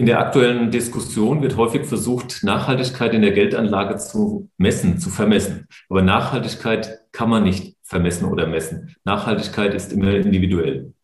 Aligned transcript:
In 0.00 0.06
der 0.06 0.18
aktuellen 0.18 0.70
Diskussion 0.70 1.42
wird 1.42 1.58
häufig 1.58 1.84
versucht, 1.84 2.42
Nachhaltigkeit 2.42 3.12
in 3.12 3.20
der 3.20 3.32
Geldanlage 3.32 3.98
zu 3.98 4.48
messen, 4.56 4.96
zu 4.96 5.10
vermessen. 5.10 5.68
Aber 5.90 6.00
Nachhaltigkeit 6.00 7.00
kann 7.12 7.28
man 7.28 7.42
nicht 7.42 7.76
vermessen 7.82 8.24
oder 8.24 8.46
messen. 8.46 8.96
Nachhaltigkeit 9.04 9.74
ist 9.74 9.92
immer 9.92 10.14
individuell. 10.14 10.94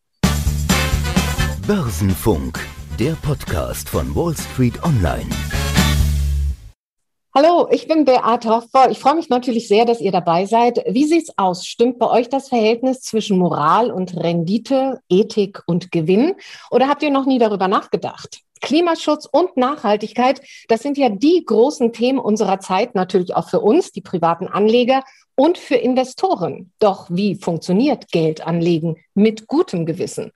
Börsenfunk, 1.67 2.59
der 2.98 3.12
Podcast 3.21 3.90
von 3.90 4.17
Wall 4.17 4.35
Street 4.35 4.82
Online. 4.82 5.28
Hallo, 7.35 7.69
ich 7.71 7.87
bin 7.87 8.06
Beate 8.06 8.49
Hoffbau. 8.49 8.88
Ich 8.88 8.99
freue 8.99 9.17
mich 9.17 9.28
natürlich 9.28 9.69
sehr, 9.69 9.85
dass 9.85 10.01
ihr 10.01 10.10
dabei 10.10 10.47
seid. 10.47 10.83
Wie 10.88 11.04
sieht's 11.04 11.35
aus? 11.37 11.67
Stimmt 11.67 11.99
bei 11.99 12.08
euch 12.08 12.31
das 12.31 12.49
Verhältnis 12.49 13.03
zwischen 13.03 13.37
Moral 13.37 13.90
und 13.90 14.17
Rendite, 14.17 15.01
Ethik 15.10 15.63
und 15.67 15.92
Gewinn? 15.92 16.33
Oder 16.70 16.88
habt 16.88 17.02
ihr 17.02 17.10
noch 17.10 17.27
nie 17.27 17.38
darüber 17.38 17.69
nachgedacht? 17.69 18.45
Klimaschutz 18.66 19.27
und 19.30 19.56
Nachhaltigkeit, 19.56 20.41
das 20.66 20.83
sind 20.83 20.98
ja 20.98 21.09
die 21.09 21.45
großen 21.47 21.93
Themen 21.93 22.19
unserer 22.19 22.59
Zeit, 22.59 22.97
natürlich 22.97 23.37
auch 23.37 23.48
für 23.48 23.61
uns, 23.61 23.92
die 23.92 24.01
privaten 24.01 24.48
Anleger 24.48 25.05
und 25.37 25.56
für 25.56 25.77
Investoren. 25.77 26.73
Doch 26.80 27.06
wie 27.09 27.37
funktioniert 27.37 28.11
Geld 28.11 28.45
anlegen 28.45 28.97
mit 29.15 29.47
gutem 29.47 29.87
Gewissen? 29.87 30.33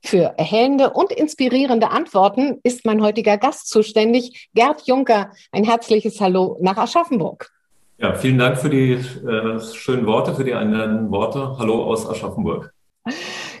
Für 0.00 0.34
erhellende 0.36 0.90
und 0.90 1.10
inspirierende 1.10 1.90
Antworten 1.90 2.60
ist 2.62 2.86
mein 2.86 3.02
heutiger 3.02 3.36
Gast 3.36 3.68
zuständig, 3.68 4.48
Gerd 4.54 4.82
Juncker. 4.86 5.32
Ein 5.50 5.64
herzliches 5.64 6.20
Hallo 6.20 6.58
nach 6.60 6.76
Aschaffenburg. 6.76 7.50
Ja, 7.98 8.14
vielen 8.14 8.38
Dank 8.38 8.58
für 8.58 8.70
die 8.70 8.92
äh, 8.92 9.60
schönen 9.74 10.06
Worte, 10.06 10.36
für 10.36 10.44
die 10.44 10.54
einleitenden 10.54 11.10
Worte. 11.10 11.56
Hallo 11.58 11.82
aus 11.82 12.08
Aschaffenburg. 12.08 12.72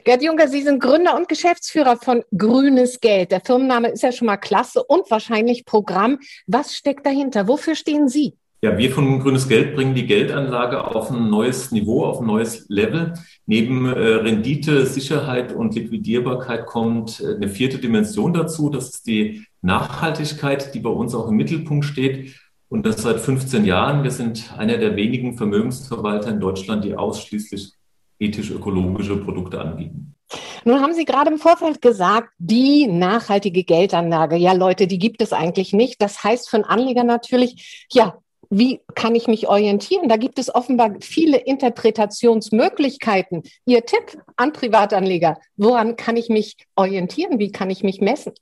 Gerd 0.04 0.20
Juncker, 0.20 0.48
Sie 0.48 0.62
sind 0.62 0.80
Gründer 0.80 1.16
und 1.16 1.28
Geschäftsführer 1.28 1.96
von 1.96 2.24
Grünes 2.36 3.00
Geld. 3.00 3.30
Der 3.30 3.40
Firmenname 3.40 3.88
ist 3.88 4.02
ja 4.02 4.10
schon 4.10 4.26
mal 4.26 4.36
klasse 4.36 4.82
und 4.82 5.08
wahrscheinlich 5.12 5.64
Programm. 5.64 6.18
Was 6.48 6.74
steckt 6.74 7.06
dahinter? 7.06 7.46
Wofür 7.46 7.76
stehen 7.76 8.08
Sie? 8.08 8.34
Ja, 8.62 8.76
wir 8.76 8.90
von 8.90 9.20
Grünes 9.20 9.48
Geld 9.48 9.76
bringen 9.76 9.94
die 9.94 10.06
Geldanlage 10.06 10.84
auf 10.84 11.10
ein 11.12 11.30
neues 11.30 11.70
Niveau, 11.70 12.04
auf 12.04 12.20
ein 12.20 12.26
neues 12.26 12.66
Level. 12.68 13.14
Neben 13.46 13.86
äh, 13.86 13.90
Rendite, 13.90 14.86
Sicherheit 14.86 15.52
und 15.52 15.74
Liquidierbarkeit 15.76 16.66
kommt 16.66 17.20
äh, 17.20 17.36
eine 17.36 17.48
vierte 17.48 17.78
Dimension 17.78 18.32
dazu. 18.32 18.70
Das 18.70 18.90
ist 18.90 19.06
die 19.06 19.46
Nachhaltigkeit, 19.60 20.74
die 20.74 20.80
bei 20.80 20.90
uns 20.90 21.14
auch 21.14 21.28
im 21.28 21.36
Mittelpunkt 21.36 21.84
steht. 21.84 22.34
Und 22.68 22.86
das 22.86 23.02
seit 23.02 23.20
15 23.20 23.64
Jahren. 23.64 24.02
Wir 24.02 24.10
sind 24.10 24.52
einer 24.56 24.78
der 24.78 24.96
wenigen 24.96 25.36
Vermögensverwalter 25.36 26.30
in 26.30 26.40
Deutschland, 26.40 26.84
die 26.84 26.96
ausschließlich 26.96 27.72
ethisch-ökologische 28.22 29.16
Produkte 29.16 29.60
anbieten. 29.60 30.14
Nun 30.64 30.80
haben 30.80 30.94
Sie 30.94 31.04
gerade 31.04 31.30
im 31.30 31.38
Vorfeld 31.38 31.82
gesagt, 31.82 32.30
die 32.38 32.86
nachhaltige 32.86 33.64
Geldanlage, 33.64 34.36
ja 34.36 34.52
Leute, 34.52 34.86
die 34.86 34.98
gibt 34.98 35.20
es 35.20 35.32
eigentlich 35.32 35.72
nicht. 35.72 36.00
Das 36.00 36.22
heißt 36.22 36.48
für 36.48 36.56
einen 36.56 36.64
Anleger 36.64 37.04
natürlich, 37.04 37.86
ja, 37.90 38.16
wie 38.48 38.80
kann 38.94 39.14
ich 39.14 39.28
mich 39.28 39.48
orientieren? 39.48 40.08
Da 40.08 40.16
gibt 40.16 40.38
es 40.38 40.54
offenbar 40.54 40.96
viele 41.00 41.38
Interpretationsmöglichkeiten. 41.38 43.42
Ihr 43.64 43.84
Tipp 43.86 44.18
an 44.36 44.52
Privatanleger, 44.52 45.38
woran 45.56 45.96
kann 45.96 46.18
ich 46.18 46.28
mich 46.28 46.56
orientieren? 46.76 47.38
Wie 47.38 47.50
kann 47.50 47.70
ich 47.70 47.82
mich 47.82 48.02
messen? 48.02 48.32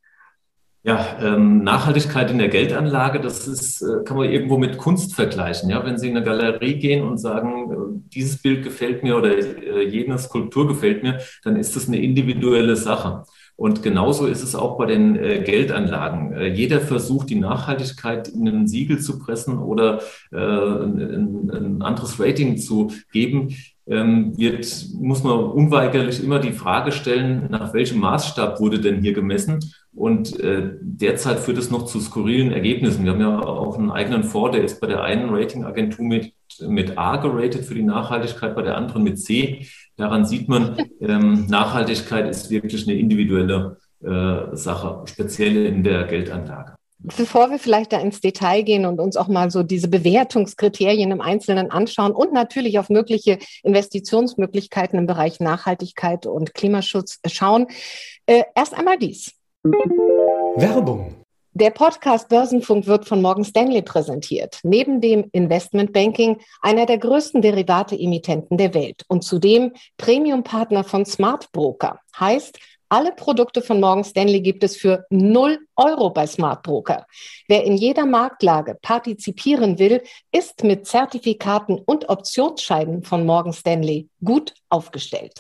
Ja, 0.83 1.19
ähm, 1.21 1.63
Nachhaltigkeit 1.63 2.31
in 2.31 2.39
der 2.39 2.49
Geldanlage, 2.49 3.21
das 3.21 3.47
ist, 3.47 3.83
äh, 3.83 4.03
kann 4.05 4.17
man 4.17 4.31
irgendwo 4.31 4.57
mit 4.57 4.79
Kunst 4.79 5.15
vergleichen. 5.15 5.69
Ja, 5.69 5.85
wenn 5.85 5.99
Sie 5.99 6.09
in 6.09 6.17
eine 6.17 6.25
Galerie 6.25 6.79
gehen 6.79 7.07
und 7.07 7.19
sagen, 7.19 7.71
äh, 7.71 8.11
dieses 8.15 8.41
Bild 8.41 8.65
gefällt 8.65 9.03
mir 9.03 9.19
oder 9.19 9.37
äh, 9.37 9.87
jene 9.87 10.19
Skulptur 10.19 10.67
gefällt 10.67 11.03
mir, 11.03 11.19
dann 11.45 11.57
ist 11.57 11.77
das 11.77 11.87
eine 11.87 12.01
individuelle 12.01 12.77
Sache. 12.77 13.25
Und 13.57 13.83
genauso 13.83 14.25
ist 14.25 14.43
es 14.43 14.55
auch 14.55 14.79
bei 14.79 14.87
den 14.87 15.17
äh, 15.17 15.43
Geldanlagen. 15.43 16.33
Äh, 16.33 16.47
jeder 16.47 16.81
versucht, 16.81 17.29
die 17.29 17.39
Nachhaltigkeit 17.39 18.29
in 18.29 18.49
ein 18.49 18.67
Siegel 18.67 19.01
zu 19.01 19.19
pressen 19.19 19.59
oder 19.59 20.01
äh, 20.33 20.39
ein, 20.39 21.51
ein, 21.53 21.83
anderes 21.83 22.19
Rating 22.19 22.57
zu 22.57 22.91
geben. 23.13 23.55
Ähm, 23.87 24.33
wird, 24.39 24.67
muss 24.95 25.23
man 25.23 25.41
unweigerlich 25.41 26.25
immer 26.25 26.39
die 26.39 26.53
Frage 26.53 26.91
stellen, 26.91 27.49
nach 27.51 27.75
welchem 27.75 28.01
Maßstab 28.01 28.61
wurde 28.61 28.81
denn 28.81 29.03
hier 29.03 29.13
gemessen? 29.13 29.61
Und 29.93 30.39
äh, 30.39 30.71
derzeit 30.81 31.41
führt 31.41 31.59
es 31.59 31.71
noch 31.71 31.85
zu 31.85 32.01
skurrilen 32.01 32.53
Ergebnissen. 32.53 33.05
Wir 33.05 33.13
haben 33.13 33.21
ja 33.21 33.41
auch 33.41 33.77
einen 33.77 33.91
eigenen 33.91 34.23
Fonds, 34.23 34.57
der 34.57 34.65
ist 34.65 34.81
bei 34.81 34.87
der 34.87 35.03
einen 35.03 35.31
Ratingagentur 35.31 36.05
mit, 36.05 36.33
mit 36.61 36.97
A 36.97 37.17
geratet 37.17 37.65
für 37.65 37.75
die 37.75 37.83
Nachhaltigkeit, 37.83 38.55
bei 38.55 38.63
der 38.63 38.77
anderen 38.77 39.03
mit 39.03 39.19
C. 39.19 39.67
Daran 39.97 40.25
sieht 40.25 40.49
man, 40.49 40.77
ähm, 41.01 41.47
Nachhaltigkeit 41.49 42.29
ist 42.29 42.51
wirklich 42.51 42.87
eine 42.87 42.99
individuelle 42.99 43.79
äh, 44.03 44.57
Sache, 44.57 45.03
speziell 45.07 45.67
in 45.67 45.83
der 45.83 46.05
Geldanlage. 46.05 46.75
Bevor 47.03 47.51
wir 47.51 47.59
vielleicht 47.59 47.93
da 47.93 48.01
ins 48.01 48.21
Detail 48.21 48.63
gehen 48.63 48.85
und 48.85 49.01
uns 49.01 49.17
auch 49.17 49.29
mal 49.29 49.51
so 49.51 49.63
diese 49.63 49.89
Bewertungskriterien 49.89 51.11
im 51.11 51.23
Einzelnen 51.23 51.71
anschauen 51.71 52.13
und 52.13 52.35
natürlich 52.35 52.79
auf 52.79 52.91
mögliche 52.91 53.39
Investitionsmöglichkeiten 53.63 54.99
im 54.99 55.07
Bereich 55.07 55.41
Nachhaltigkeit 55.41 56.27
und 56.27 56.55
Klimaschutz 56.55 57.19
schauen, 57.27 57.69
äh, 58.27 58.43
erst 58.55 58.75
einmal 58.75 58.99
dies. 58.99 59.40
Werbung. 59.63 61.23
Der 61.53 61.71
Podcast 61.71 62.31
Börsenfunk 62.31 62.87
wird 62.87 63.07
von 63.07 63.21
Morgan 63.21 63.45
Stanley 63.45 63.83
präsentiert. 63.83 64.59
Neben 64.63 65.03
dem 65.03 65.29
Investmentbanking 65.33 66.41
einer 66.63 66.87
der 66.87 66.97
größten 66.97 67.43
Derivate-Emittenten 67.43 68.57
der 68.57 68.73
Welt 68.73 69.05
und 69.09 69.23
zudem 69.23 69.75
Premium-Partner 69.99 70.83
von 70.83 71.05
Smart 71.05 71.53
Broker. 71.53 72.01
Heißt, 72.19 72.59
alle 72.89 73.13
Produkte 73.13 73.61
von 73.61 73.81
Morgan 73.81 74.05
Stanley 74.05 74.41
gibt 74.41 74.65
es 74.65 74.79
für 74.79 75.05
0 75.11 75.59
Euro 75.77 76.09
bei 76.09 76.27
Smart 76.27 76.63
Broker. 76.63 77.05
Wer 77.47 77.65
in 77.65 77.77
jeder 77.77 78.07
Marktlage 78.07 78.79
partizipieren 78.81 79.79
will, 79.79 80.03
ist 80.33 80.65
mit 80.65 80.87
Zertifikaten 80.87 81.79
und 81.79 82.09
Optionsscheinen 82.09 83.03
von 83.03 83.27
Morgan 83.27 83.53
Stanley 83.53 84.09
gut 84.25 84.55
aufgestellt. 84.71 85.35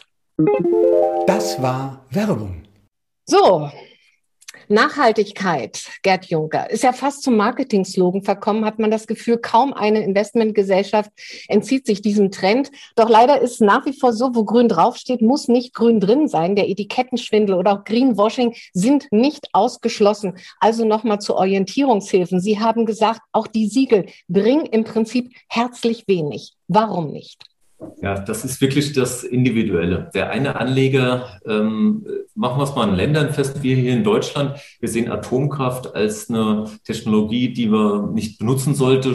Das 1.27 1.61
war 1.63 2.05
Werbung. 2.11 2.65
So, 3.25 3.71
Nachhaltigkeit, 4.69 5.85
Gerd 6.03 6.27
Juncker, 6.27 6.71
ist 6.71 6.85
ja 6.85 6.93
fast 6.93 7.23
zum 7.23 7.37
Marketing-Slogan 7.37 8.23
verkommen, 8.23 8.65
hat 8.65 8.79
man 8.79 8.91
das 8.91 9.07
Gefühl, 9.07 9.39
kaum 9.39 9.73
eine 9.73 10.03
Investmentgesellschaft 10.05 11.11
entzieht 11.49 11.87
sich 11.87 12.03
diesem 12.03 12.31
Trend. 12.31 12.71
Doch 12.97 13.09
leider 13.09 13.41
ist 13.41 13.61
nach 13.61 13.85
wie 13.87 13.99
vor 13.99 14.13
so, 14.13 14.35
wo 14.35 14.45
grün 14.45 14.69
draufsteht, 14.69 15.23
muss 15.23 15.49
nicht 15.49 15.75
grün 15.75 16.01
drin 16.01 16.29
sein. 16.29 16.55
Der 16.55 16.69
Etikettenschwindel 16.69 17.57
oder 17.57 17.73
auch 17.73 17.85
Greenwashing 17.85 18.55
sind 18.73 19.07
nicht 19.11 19.49
ausgeschlossen. 19.53 20.39
Also 20.61 20.85
nochmal 20.85 21.21
zu 21.21 21.37
Orientierungshilfen. 21.37 22.41
Sie 22.41 22.61
haben 22.61 22.87
gesagt, 22.87 23.21
auch 23.33 23.47
die 23.47 23.67
Siegel 23.69 24.07
bringen 24.29 24.67
im 24.67 24.85
Prinzip 24.85 25.33
herzlich 25.49 26.05
wenig. 26.07 26.55
Warum 26.69 27.11
nicht? 27.11 27.45
Ja, 28.03 28.19
das 28.19 28.45
ist 28.45 28.61
wirklich 28.61 28.93
das 28.93 29.25
Individuelle. 29.25 30.11
Der 30.15 30.31
eine 30.31 30.57
Anleger, 30.57 31.41
ähm, 31.47 32.07
machen 32.35 32.59
wir 32.59 32.65
es 32.65 32.75
mal 32.75 32.89
in 32.89 32.95
Ländern 32.95 33.33
fest, 33.33 33.63
wir 33.63 33.77
hier 33.77 33.93
in 33.93 34.05
Deutschland, 34.05 34.59
wir 34.81 34.89
sehen 34.89 35.11
Atomkraft 35.11 35.95
als 35.95 36.31
eine 36.31 36.65
Technologie, 36.85 37.53
die 37.53 37.69
man 37.69 38.13
nicht 38.15 38.39
benutzen 38.39 38.75
sollte, 38.75 39.15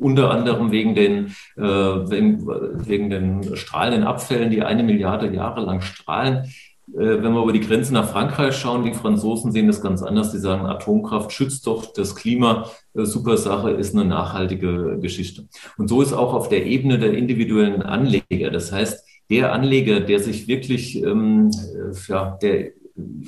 unter 0.00 0.30
anderem 0.30 0.70
wegen 0.72 0.94
den, 0.94 1.34
äh, 1.56 1.62
wegen, 1.62 2.46
wegen 2.46 3.10
den 3.10 3.56
strahlenden 3.56 4.04
Abfällen, 4.04 4.50
die 4.50 4.62
eine 4.62 4.82
Milliarde 4.82 5.32
Jahre 5.32 5.60
lang 5.60 5.80
strahlen. 5.80 6.52
Äh, 6.92 7.22
wenn 7.22 7.32
wir 7.32 7.42
über 7.42 7.52
die 7.52 7.60
Grenze 7.60 7.92
nach 7.92 8.08
Frankreich 8.10 8.56
schauen, 8.56 8.84
die 8.84 8.94
Franzosen 8.94 9.52
sehen 9.52 9.66
das 9.66 9.80
ganz 9.80 10.02
anders. 10.02 10.32
Die 10.32 10.38
sagen, 10.38 10.66
Atomkraft 10.66 11.32
schützt 11.32 11.66
doch 11.66 11.92
das 11.92 12.14
Klima. 12.14 12.70
Äh, 12.94 13.04
super 13.04 13.36
Sache 13.36 13.70
ist 13.72 13.94
eine 13.94 14.04
nachhaltige 14.04 14.98
Geschichte. 15.00 15.48
Und 15.76 15.88
so 15.88 16.02
ist 16.02 16.12
auch 16.12 16.34
auf 16.34 16.48
der 16.48 16.66
Ebene 16.66 16.98
der 16.98 17.14
individuellen 17.14 17.82
Anleger. 17.82 18.50
Das 18.50 18.72
heißt, 18.72 19.04
der 19.30 19.52
Anleger, 19.52 20.00
der 20.00 20.20
sich 20.20 20.46
wirklich, 20.46 21.02
ähm, 21.02 21.50
äh, 21.50 21.94
ja, 22.08 22.38
der 22.40 22.72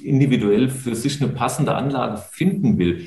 individuell 0.02 0.70
für 0.70 0.94
sich 0.94 1.20
eine 1.20 1.32
passende 1.32 1.74
Anlage 1.74 2.22
finden 2.30 2.78
will, 2.78 3.06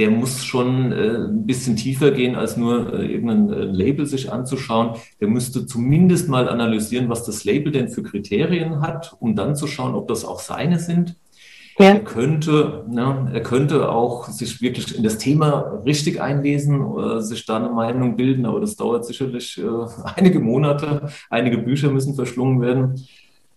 der 0.00 0.10
muss 0.10 0.46
schon 0.46 0.92
äh, 0.92 1.16
ein 1.28 1.44
bisschen 1.44 1.76
tiefer 1.76 2.10
gehen, 2.10 2.34
als 2.34 2.56
nur 2.56 2.94
äh, 2.94 3.04
irgendein 3.04 3.52
äh, 3.52 3.64
Label 3.64 4.06
sich 4.06 4.32
anzuschauen. 4.32 4.96
Der 5.20 5.28
müsste 5.28 5.66
zumindest 5.66 6.26
mal 6.26 6.48
analysieren, 6.48 7.10
was 7.10 7.24
das 7.24 7.44
Label 7.44 7.70
denn 7.70 7.90
für 7.90 8.02
Kriterien 8.02 8.80
hat, 8.80 9.14
um 9.20 9.36
dann 9.36 9.56
zu 9.56 9.66
schauen, 9.66 9.94
ob 9.94 10.08
das 10.08 10.24
auch 10.24 10.40
seine 10.40 10.78
sind. 10.78 11.16
Ja. 11.78 11.88
Er 11.88 12.00
könnte, 12.00 12.86
ne, 12.88 13.30
er 13.30 13.42
könnte 13.42 13.90
auch 13.90 14.28
sich 14.28 14.62
wirklich 14.62 14.96
in 14.96 15.02
das 15.02 15.18
Thema 15.18 15.82
richtig 15.84 16.18
einlesen, 16.18 16.80
äh, 16.96 17.20
sich 17.20 17.44
da 17.44 17.56
eine 17.56 17.68
Meinung 17.68 18.16
bilden, 18.16 18.46
aber 18.46 18.60
das 18.60 18.76
dauert 18.76 19.04
sicherlich 19.04 19.60
einige 20.16 20.40
Monate. 20.40 21.10
Einige 21.28 21.58
Bücher 21.58 21.90
müssen 21.90 22.14
verschlungen 22.14 22.62
werden. 22.62 23.06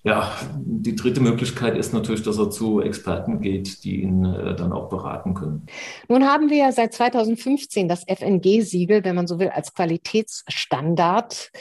Ja, 0.06 0.36
die 0.58 0.98
dritte 0.98 1.22
Möglichkeit 1.22 1.78
ist 1.78 1.94
natürlich, 1.94 2.24
dass 2.24 2.38
er 2.38 2.50
zu 2.50 2.82
Experten 2.82 3.40
geht, 3.40 3.86
die 3.86 4.02
ihn 4.02 4.26
äh, 4.26 4.54
dann 4.54 4.74
auch 4.74 4.90
beraten 4.90 5.34
können. 5.34 5.66
Nun 6.10 6.26
haben 6.26 6.50
wir 6.50 6.58
ja 6.58 6.72
seit 6.74 6.94
2015 6.94 7.88
das 7.88 8.04
FNG-Siegel, 8.04 9.06
wenn 9.06 9.16
man 9.16 9.28
so 9.28 9.40
will, 9.40 9.48
als 9.48 9.74
Qualitätsstandard. 9.74 11.52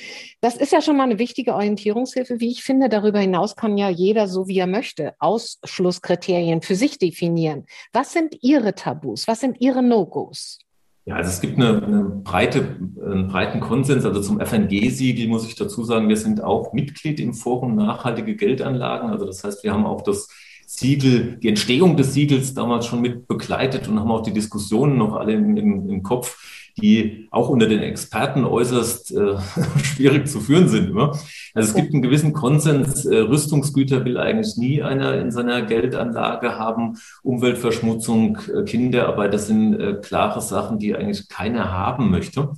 Das 0.40 0.56
ist 0.56 0.72
ja 0.72 0.82
schon 0.82 0.96
mal 0.96 1.04
eine 1.04 1.20
wichtige 1.20 1.54
Orientierungshilfe, 1.54 2.40
wie 2.40 2.50
ich 2.50 2.64
finde. 2.64 2.88
Darüber 2.88 3.20
hinaus 3.20 3.54
kann 3.54 3.78
ja 3.78 3.88
jeder, 3.88 4.26
so 4.26 4.48
wie 4.48 4.58
er 4.58 4.66
möchte, 4.66 5.14
Ausschlusskriterien 5.20 6.62
für 6.62 6.74
sich 6.74 6.98
definieren. 6.98 7.66
Was 7.92 8.12
sind 8.12 8.36
Ihre 8.42 8.74
Tabus? 8.74 9.28
Was 9.28 9.38
sind 9.38 9.60
Ihre 9.60 9.84
No-Gos? 9.84 10.58
Ja, 11.04 11.16
also 11.16 11.30
es 11.30 11.40
gibt 11.40 11.56
eine, 11.56 11.82
eine 11.82 12.04
breite, 12.04 12.76
einen 13.04 13.26
breiten 13.26 13.58
Konsens. 13.58 14.04
Also 14.04 14.20
zum 14.20 14.40
FNG-Siegel 14.40 15.26
muss 15.28 15.46
ich 15.46 15.56
dazu 15.56 15.82
sagen, 15.82 16.08
wir 16.08 16.16
sind 16.16 16.42
auch 16.42 16.72
Mitglied 16.72 17.18
im 17.18 17.34
Forum 17.34 17.74
Nachhaltige 17.74 18.36
Geldanlagen. 18.36 19.10
Also 19.10 19.26
das 19.26 19.42
heißt, 19.42 19.64
wir 19.64 19.72
haben 19.72 19.84
auch 19.84 20.02
das 20.02 20.28
Siegel, 20.66 21.38
die 21.42 21.48
Entstehung 21.48 21.96
des 21.96 22.14
Siegels 22.14 22.54
damals 22.54 22.86
schon 22.86 23.00
mit 23.00 23.26
begleitet 23.26 23.88
und 23.88 23.98
haben 23.98 24.10
auch 24.10 24.22
die 24.22 24.32
Diskussionen 24.32 24.96
noch 24.96 25.14
alle 25.16 25.32
im, 25.32 25.56
im, 25.56 25.90
im 25.90 26.02
Kopf 26.02 26.61
die 26.80 27.28
auch 27.30 27.48
unter 27.48 27.66
den 27.66 27.80
Experten 27.80 28.44
äußerst 28.44 29.14
äh, 29.16 29.36
schwierig 29.82 30.28
zu 30.28 30.40
führen 30.40 30.68
sind. 30.68 30.90
Immer. 30.90 31.18
Also 31.54 31.70
es 31.70 31.74
gibt 31.74 31.92
einen 31.92 32.02
gewissen 32.02 32.32
Konsens, 32.32 33.04
äh, 33.04 33.16
Rüstungsgüter 33.16 34.04
will 34.04 34.18
eigentlich 34.18 34.56
nie 34.56 34.82
einer 34.82 35.14
in 35.18 35.30
seiner 35.30 35.62
Geldanlage 35.62 36.58
haben, 36.58 36.96
Umweltverschmutzung, 37.22 38.38
äh, 38.54 38.62
Kinderarbeit, 38.64 39.34
das 39.34 39.48
sind 39.48 39.78
äh, 39.78 39.94
klare 40.02 40.40
Sachen, 40.40 40.78
die 40.78 40.94
eigentlich 40.96 41.28
keiner 41.28 41.72
haben 41.72 42.10
möchte. 42.10 42.50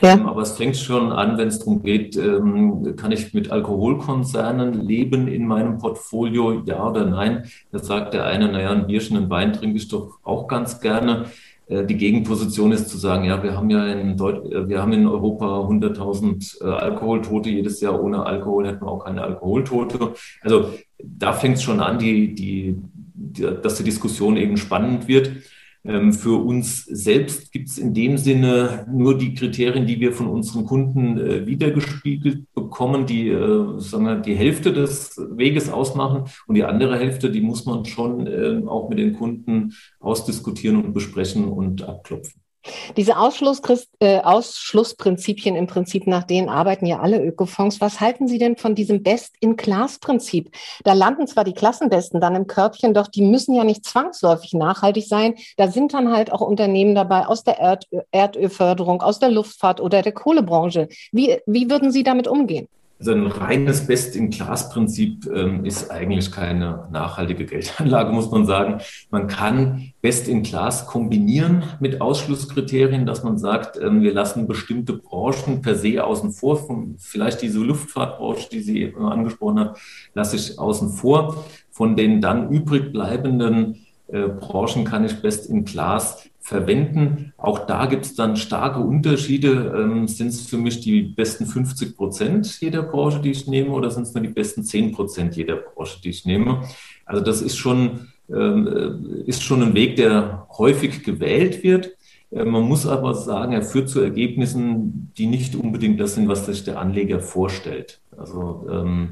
Ja. 0.00 0.14
Ähm, 0.14 0.26
aber 0.26 0.42
es 0.42 0.52
fängt 0.52 0.76
schon 0.76 1.12
an, 1.12 1.38
wenn 1.38 1.48
es 1.48 1.60
darum 1.60 1.82
geht, 1.82 2.16
ähm, 2.16 2.96
kann 2.96 3.12
ich 3.12 3.32
mit 3.32 3.50
Alkoholkonzernen 3.50 4.74
leben 4.74 5.28
in 5.28 5.46
meinem 5.46 5.78
Portfolio, 5.78 6.62
ja 6.66 6.86
oder 6.86 7.04
nein? 7.04 7.44
Da 7.70 7.78
sagt 7.78 8.14
der 8.14 8.26
eine, 8.26 8.50
naja, 8.50 8.70
ein 8.70 8.86
Bierchen, 8.86 9.16
ein 9.16 9.30
Wein 9.30 9.52
trinke 9.52 9.76
ich 9.76 9.88
doch 9.88 10.18
auch 10.24 10.48
ganz 10.48 10.80
gerne. 10.80 11.26
Äh, 11.66 11.84
die 11.84 11.96
Gegenposition 11.96 12.72
ist 12.72 12.88
zu 12.88 12.98
sagen, 12.98 13.24
ja, 13.24 13.42
wir 13.42 13.56
haben 13.56 13.70
ja 13.70 13.86
in, 13.86 14.16
Deut 14.16 14.50
äh, 14.52 14.68
wir 14.68 14.80
haben 14.80 14.92
in 14.92 15.06
Europa 15.06 15.60
100.000 15.60 16.62
äh, 16.62 16.68
Alkoholtote 16.68 17.50
jedes 17.50 17.80
Jahr. 17.80 18.02
Ohne 18.02 18.24
Alkohol 18.24 18.66
hätten 18.66 18.84
wir 18.84 18.90
auch 18.90 19.04
keine 19.04 19.22
Alkoholtote. 19.22 20.14
Also 20.42 20.70
da 21.02 21.32
fängt 21.32 21.56
es 21.56 21.62
schon 21.62 21.80
an, 21.80 21.98
die, 21.98 22.34
die, 22.34 22.76
die, 23.14 23.42
dass 23.62 23.76
die 23.76 23.84
Diskussion 23.84 24.36
eben 24.36 24.56
spannend 24.56 25.08
wird. 25.08 25.32
Ähm, 25.84 26.12
für 26.12 26.42
uns 26.44 26.84
selbst 26.84 27.50
gibt 27.50 27.68
es 27.68 27.78
in 27.78 27.92
dem 27.92 28.16
Sinne 28.16 28.86
nur 28.90 29.18
die 29.18 29.34
Kriterien, 29.34 29.86
die 29.86 29.98
wir 29.98 30.12
von 30.12 30.28
unseren 30.28 30.64
Kunden 30.64 31.18
äh, 31.18 31.46
wiedergespiegelt 31.46 32.52
bekommen, 32.54 33.04
die 33.06 33.28
äh, 33.28 33.80
sagen 33.80 34.04
wir, 34.04 34.16
die 34.16 34.36
Hälfte 34.36 34.72
des 34.72 35.16
Weges 35.32 35.70
ausmachen 35.70 36.24
und 36.46 36.54
die 36.54 36.64
andere 36.64 36.98
Hälfte, 36.98 37.30
die 37.30 37.40
muss 37.40 37.66
man 37.66 37.84
schon 37.84 38.26
äh, 38.28 38.62
auch 38.66 38.88
mit 38.88 38.98
den 39.00 39.14
Kunden 39.14 39.74
ausdiskutieren 39.98 40.84
und 40.84 40.92
besprechen 40.92 41.48
und 41.48 41.82
abklopfen. 41.82 42.40
Diese 42.96 43.12
äh, 44.00 44.20
Ausschlussprinzipien 44.20 45.56
im 45.56 45.66
Prinzip, 45.66 46.06
nach 46.06 46.24
denen 46.24 46.48
arbeiten 46.48 46.86
ja 46.86 47.00
alle 47.00 47.22
Ökofonds. 47.22 47.80
Was 47.80 48.00
halten 48.00 48.28
Sie 48.28 48.38
denn 48.38 48.56
von 48.56 48.74
diesem 48.74 49.02
Best-in-Class-Prinzip? 49.02 50.50
Da 50.84 50.92
landen 50.92 51.26
zwar 51.26 51.44
die 51.44 51.54
Klassenbesten 51.54 52.20
dann 52.20 52.36
im 52.36 52.46
Körbchen, 52.46 52.94
doch 52.94 53.08
die 53.08 53.22
müssen 53.22 53.54
ja 53.54 53.64
nicht 53.64 53.84
zwangsläufig 53.84 54.54
nachhaltig 54.54 55.06
sein. 55.06 55.34
Da 55.56 55.68
sind 55.68 55.94
dann 55.94 56.12
halt 56.12 56.32
auch 56.32 56.40
Unternehmen 56.40 56.94
dabei 56.94 57.26
aus 57.26 57.44
der 57.44 57.58
Erd 57.58 57.88
Erdölförderung, 58.12 59.02
aus 59.02 59.18
der 59.18 59.30
Luftfahrt 59.30 59.80
oder 59.80 60.02
der 60.02 60.12
Kohlebranche. 60.12 60.88
Wie, 61.10 61.38
wie 61.46 61.70
würden 61.70 61.90
Sie 61.90 62.02
damit 62.02 62.28
umgehen? 62.28 62.68
Also 63.02 63.14
ein 63.14 63.26
reines 63.26 63.88
Best-in-Class-Prinzip 63.88 65.26
ähm, 65.26 65.64
ist 65.64 65.90
eigentlich 65.90 66.30
keine 66.30 66.86
nachhaltige 66.92 67.46
Geldanlage, 67.46 68.12
muss 68.12 68.30
man 68.30 68.46
sagen. 68.46 68.80
Man 69.10 69.26
kann 69.26 69.92
Best-in-Class 70.02 70.86
kombinieren 70.86 71.64
mit 71.80 72.00
Ausschlusskriterien, 72.00 73.04
dass 73.04 73.24
man 73.24 73.38
sagt, 73.38 73.76
ähm, 73.76 74.02
wir 74.02 74.14
lassen 74.14 74.46
bestimmte 74.46 74.92
Branchen 74.92 75.62
per 75.62 75.74
se 75.74 76.04
außen 76.04 76.30
vor. 76.30 76.64
Von, 76.64 76.94
vielleicht 76.96 77.42
diese 77.42 77.58
Luftfahrtbranche, 77.58 78.48
die 78.50 78.60
Sie 78.60 78.94
angesprochen 78.96 79.58
haben, 79.58 79.76
lasse 80.14 80.36
ich 80.36 80.56
außen 80.60 80.90
vor. 80.90 81.44
Von 81.72 81.96
den 81.96 82.20
dann 82.20 82.50
übrig 82.50 82.92
bleibenden 82.92 83.84
äh, 84.06 84.28
Branchen 84.28 84.84
kann 84.84 85.04
ich 85.04 85.20
Best-in-Class 85.20 86.30
verwenden. 86.42 87.32
Auch 87.38 87.66
da 87.66 87.86
gibt 87.86 88.04
es 88.04 88.14
dann 88.14 88.36
starke 88.36 88.80
Unterschiede. 88.80 89.72
Ähm, 89.76 90.08
sind 90.08 90.28
es 90.28 90.42
für 90.46 90.58
mich 90.58 90.80
die 90.80 91.02
besten 91.02 91.46
50 91.46 91.96
Prozent 91.96 92.60
jeder 92.60 92.82
Branche, 92.82 93.20
die 93.20 93.30
ich 93.30 93.46
nehme, 93.46 93.70
oder 93.70 93.90
sind 93.90 94.02
es 94.02 94.14
nur 94.14 94.22
die 94.22 94.28
besten 94.28 94.64
10 94.64 94.92
Prozent 94.92 95.36
jeder 95.36 95.56
Branche, 95.56 96.00
die 96.02 96.10
ich 96.10 96.26
nehme? 96.26 96.62
Also 97.06 97.24
das 97.24 97.42
ist 97.42 97.56
schon, 97.56 98.08
ähm, 98.28 98.66
äh, 98.66 99.28
ist 99.28 99.42
schon 99.42 99.62
ein 99.62 99.74
Weg, 99.74 99.96
der 99.96 100.48
häufig 100.58 101.04
gewählt 101.04 101.62
wird. 101.62 101.92
Äh, 102.32 102.44
man 102.44 102.62
muss 102.62 102.86
aber 102.86 103.14
sagen, 103.14 103.52
er 103.52 103.62
führt 103.62 103.88
zu 103.88 104.00
Ergebnissen, 104.00 105.12
die 105.16 105.26
nicht 105.26 105.54
unbedingt 105.54 106.00
das 106.00 106.16
sind, 106.16 106.26
was 106.26 106.46
sich 106.46 106.64
der 106.64 106.80
Anleger 106.80 107.20
vorstellt. 107.20 108.00
Also 108.16 108.66
ähm, 108.68 109.10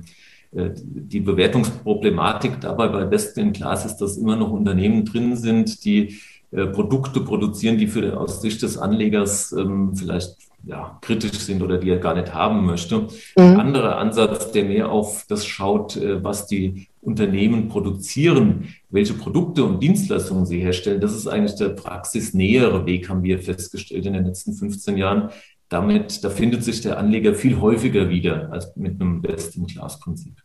äh, 0.52 0.70
die 0.74 1.20
Bewertungsproblematik 1.20 2.60
dabei 2.60 2.88
bei 2.88 3.04
Best 3.04 3.38
in 3.38 3.52
Class 3.52 3.86
ist, 3.86 3.98
dass 3.98 4.16
immer 4.16 4.34
noch 4.34 4.50
Unternehmen 4.50 5.04
drin 5.04 5.36
sind, 5.36 5.84
die 5.84 6.18
äh, 6.52 6.66
Produkte 6.66 7.20
produzieren, 7.20 7.78
die 7.78 7.86
für, 7.86 8.18
aus 8.18 8.42
Sicht 8.42 8.62
des 8.62 8.76
Anlegers 8.76 9.52
ähm, 9.52 9.94
vielleicht 9.94 10.36
ja, 10.64 10.98
kritisch 11.00 11.38
sind 11.38 11.62
oder 11.62 11.78
die 11.78 11.90
er 11.90 11.98
gar 11.98 12.14
nicht 12.14 12.34
haben 12.34 12.66
möchte. 12.66 13.00
Mhm. 13.00 13.08
Ein 13.36 13.60
anderer 13.60 13.98
Ansatz, 13.98 14.52
der 14.52 14.64
mehr 14.64 14.90
auf 14.90 15.24
das 15.28 15.46
schaut, 15.46 15.96
äh, 15.96 16.22
was 16.22 16.46
die 16.46 16.88
Unternehmen 17.00 17.68
produzieren, 17.68 18.74
welche 18.90 19.14
Produkte 19.14 19.64
und 19.64 19.82
Dienstleistungen 19.82 20.44
sie 20.44 20.60
herstellen, 20.60 21.00
das 21.00 21.14
ist 21.14 21.26
eigentlich 21.26 21.56
der 21.56 21.70
praxisnähere 21.70 22.84
Weg, 22.84 23.08
haben 23.08 23.22
wir 23.22 23.38
festgestellt 23.38 24.04
in 24.04 24.12
den 24.12 24.26
letzten 24.26 24.52
15 24.52 24.98
Jahren. 24.98 25.30
Damit, 25.68 26.24
da 26.24 26.30
findet 26.30 26.64
sich 26.64 26.80
der 26.80 26.98
Anleger 26.98 27.32
viel 27.34 27.60
häufiger 27.60 28.10
wieder 28.10 28.50
als 28.52 28.74
mit 28.76 29.00
einem 29.00 29.22
Best-in-Class-Prinzip. 29.22 30.39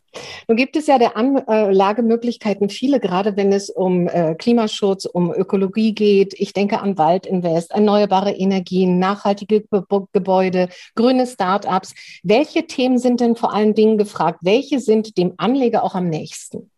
Nun 0.47 0.57
gibt 0.57 0.75
es 0.75 0.87
ja 0.87 0.97
der 0.97 1.17
Anlagemöglichkeiten 1.17 2.69
viele, 2.69 2.99
gerade 2.99 3.35
wenn 3.37 3.51
es 3.51 3.69
um 3.69 4.07
äh, 4.07 4.35
Klimaschutz, 4.35 5.05
um 5.05 5.33
Ökologie 5.33 5.93
geht. 5.93 6.33
Ich 6.37 6.53
denke 6.53 6.81
an 6.81 6.97
Waldinvest, 6.97 7.71
erneuerbare 7.71 8.31
Energien, 8.31 8.99
nachhaltige 8.99 9.65
Gebäude, 10.13 10.69
grüne 10.95 11.27
Start-ups. 11.27 11.93
Welche 12.23 12.67
Themen 12.67 12.97
sind 12.97 13.19
denn 13.19 13.35
vor 13.35 13.53
allen 13.53 13.73
Dingen 13.73 13.97
gefragt? 13.97 14.39
Welche 14.41 14.79
sind 14.79 15.17
dem 15.17 15.33
Anleger 15.37 15.83
auch 15.83 15.95
am 15.95 16.09
nächsten? 16.09 16.69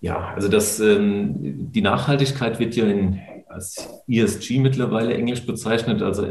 Ja, 0.00 0.32
also 0.34 0.48
das, 0.48 0.78
ähm, 0.78 1.72
die 1.72 1.82
Nachhaltigkeit 1.82 2.60
wird 2.60 2.76
ja 2.76 2.84
in, 2.84 3.20
als 3.48 3.88
ESG 4.06 4.60
mittlerweile 4.60 5.14
englisch 5.14 5.44
bezeichnet, 5.44 6.02
also 6.02 6.24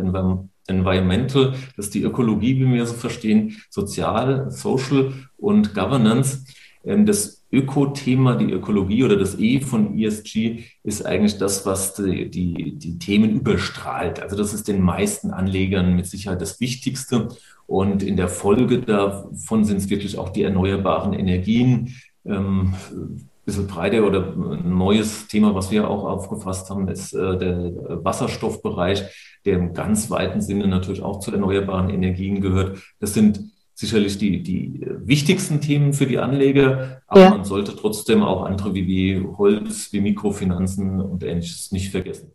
Environmental, 0.67 1.53
das 1.75 1.87
ist 1.87 1.95
die 1.95 2.03
Ökologie, 2.03 2.59
wie 2.59 2.73
wir 2.73 2.85
so 2.85 2.93
verstehen, 2.93 3.57
Sozial, 3.69 4.51
Social 4.51 5.13
und 5.37 5.73
Governance. 5.73 6.45
Ähm, 6.83 7.05
das 7.05 7.43
Öko-Thema, 7.51 8.35
die 8.35 8.51
Ökologie 8.51 9.03
oder 9.03 9.15
das 9.15 9.39
E 9.39 9.61
von 9.61 9.97
ESG 9.97 10.65
ist 10.83 11.05
eigentlich 11.05 11.37
das, 11.37 11.65
was 11.65 11.93
die, 11.93 12.29
die, 12.29 12.73
die 12.77 12.99
Themen 12.99 13.31
überstrahlt. 13.31 14.21
Also 14.21 14.35
das 14.35 14.53
ist 14.53 14.67
den 14.67 14.81
meisten 14.81 15.31
Anlegern 15.31 15.95
mit 15.95 16.07
Sicherheit 16.07 16.41
das 16.41 16.59
Wichtigste. 16.59 17.29
Und 17.65 18.03
in 18.03 18.17
der 18.17 18.27
Folge 18.27 18.79
davon 18.79 19.63
sind 19.63 19.77
es 19.77 19.89
wirklich 19.89 20.17
auch 20.17 20.29
die 20.29 20.43
erneuerbaren 20.43 21.13
Energien. 21.13 21.95
Ähm, 22.25 22.73
bisschen 23.47 23.67
breiter 23.67 24.05
oder 24.05 24.33
ein 24.35 24.77
neues 24.77 25.27
Thema, 25.27 25.55
was 25.55 25.71
wir 25.71 25.89
auch 25.89 26.03
aufgefasst 26.03 26.69
haben, 26.69 26.89
ist 26.89 27.13
äh, 27.13 27.37
der 27.37 28.03
Wasserstoffbereich, 28.03 29.05
der 29.47 29.57
im 29.57 29.73
ganz 29.73 30.11
weiten 30.11 30.41
Sinne 30.41 30.67
natürlich 30.67 31.01
auch 31.01 31.19
zu 31.19 31.31
erneuerbaren 31.31 31.89
Energien 31.89 32.41
gehört. 32.41 32.79
Das 32.99 33.13
sind 33.13 33.39
sicherlich 33.73 34.17
die, 34.17 34.43
die 34.43 34.85
wichtigsten 35.05 35.61
Themen 35.61 35.93
für 35.93 36.05
die 36.05 36.17
Anleger, 36.19 37.01
aber 37.07 37.21
ja. 37.21 37.29
man 37.29 37.45
sollte 37.45 37.75
trotzdem 37.75 38.23
auch 38.23 38.43
andere 38.43 38.73
wie, 38.73 38.87
wie 38.87 39.25
Holz, 39.37 39.93
wie 39.93 40.01
Mikrofinanzen 40.01 40.99
und 40.99 41.23
ähnliches 41.23 41.71
nicht 41.71 41.91
vergessen. 41.91 42.33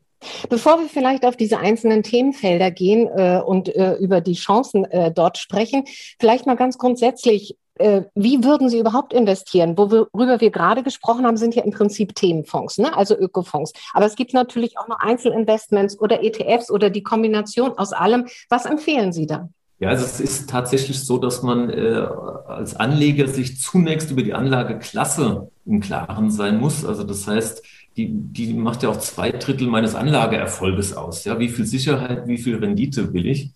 Bevor 0.48 0.78
wir 0.78 0.88
vielleicht 0.88 1.26
auf 1.26 1.36
diese 1.36 1.58
einzelnen 1.58 2.02
Themenfelder 2.02 2.70
gehen 2.70 3.08
äh, 3.08 3.42
und 3.44 3.74
äh, 3.74 3.94
über 3.96 4.20
die 4.20 4.34
Chancen 4.34 4.84
äh, 4.84 5.12
dort 5.12 5.36
sprechen, 5.36 5.84
vielleicht 6.18 6.46
mal 6.46 6.56
ganz 6.56 6.78
grundsätzlich, 6.78 7.56
wie 7.78 8.44
würden 8.44 8.68
Sie 8.68 8.78
überhaupt 8.78 9.12
investieren? 9.12 9.76
Worüber 9.78 10.40
wir 10.40 10.50
gerade 10.50 10.82
gesprochen 10.82 11.26
haben, 11.26 11.36
sind 11.36 11.54
ja 11.54 11.64
im 11.64 11.70
Prinzip 11.70 12.14
Themenfonds, 12.14 12.78
ne? 12.78 12.96
also 12.96 13.16
Ökofonds. 13.16 13.72
Aber 13.94 14.06
es 14.06 14.14
gibt 14.14 14.34
natürlich 14.34 14.78
auch 14.78 14.88
noch 14.88 15.00
Einzelinvestments 15.00 15.98
oder 15.98 16.22
ETFs 16.22 16.70
oder 16.70 16.90
die 16.90 17.02
Kombination 17.02 17.76
aus 17.78 17.92
allem. 17.92 18.26
Was 18.50 18.66
empfehlen 18.66 19.12
Sie 19.12 19.26
da? 19.26 19.48
Ja, 19.82 19.88
also 19.88 20.04
es 20.04 20.20
ist 20.20 20.48
tatsächlich 20.48 21.00
so, 21.00 21.18
dass 21.18 21.42
man 21.42 21.68
äh, 21.70 22.06
als 22.46 22.76
Anleger 22.76 23.26
sich 23.26 23.58
zunächst 23.60 24.12
über 24.12 24.22
die 24.22 24.32
Anlageklasse 24.32 25.50
im 25.66 25.80
Klaren 25.80 26.30
sein 26.30 26.60
muss. 26.60 26.84
Also 26.84 27.02
das 27.02 27.26
heißt, 27.26 27.64
die, 27.96 28.08
die 28.12 28.54
macht 28.54 28.84
ja 28.84 28.90
auch 28.90 28.98
zwei 28.98 29.32
Drittel 29.32 29.66
meines 29.66 29.96
Anlageerfolges 29.96 30.96
aus. 30.96 31.24
Ja, 31.24 31.38
wie 31.40 31.48
viel 31.48 31.66
Sicherheit, 31.66 32.28
wie 32.28 32.38
viel 32.38 32.56
Rendite 32.58 33.12
will 33.12 33.26
ich? 33.26 33.50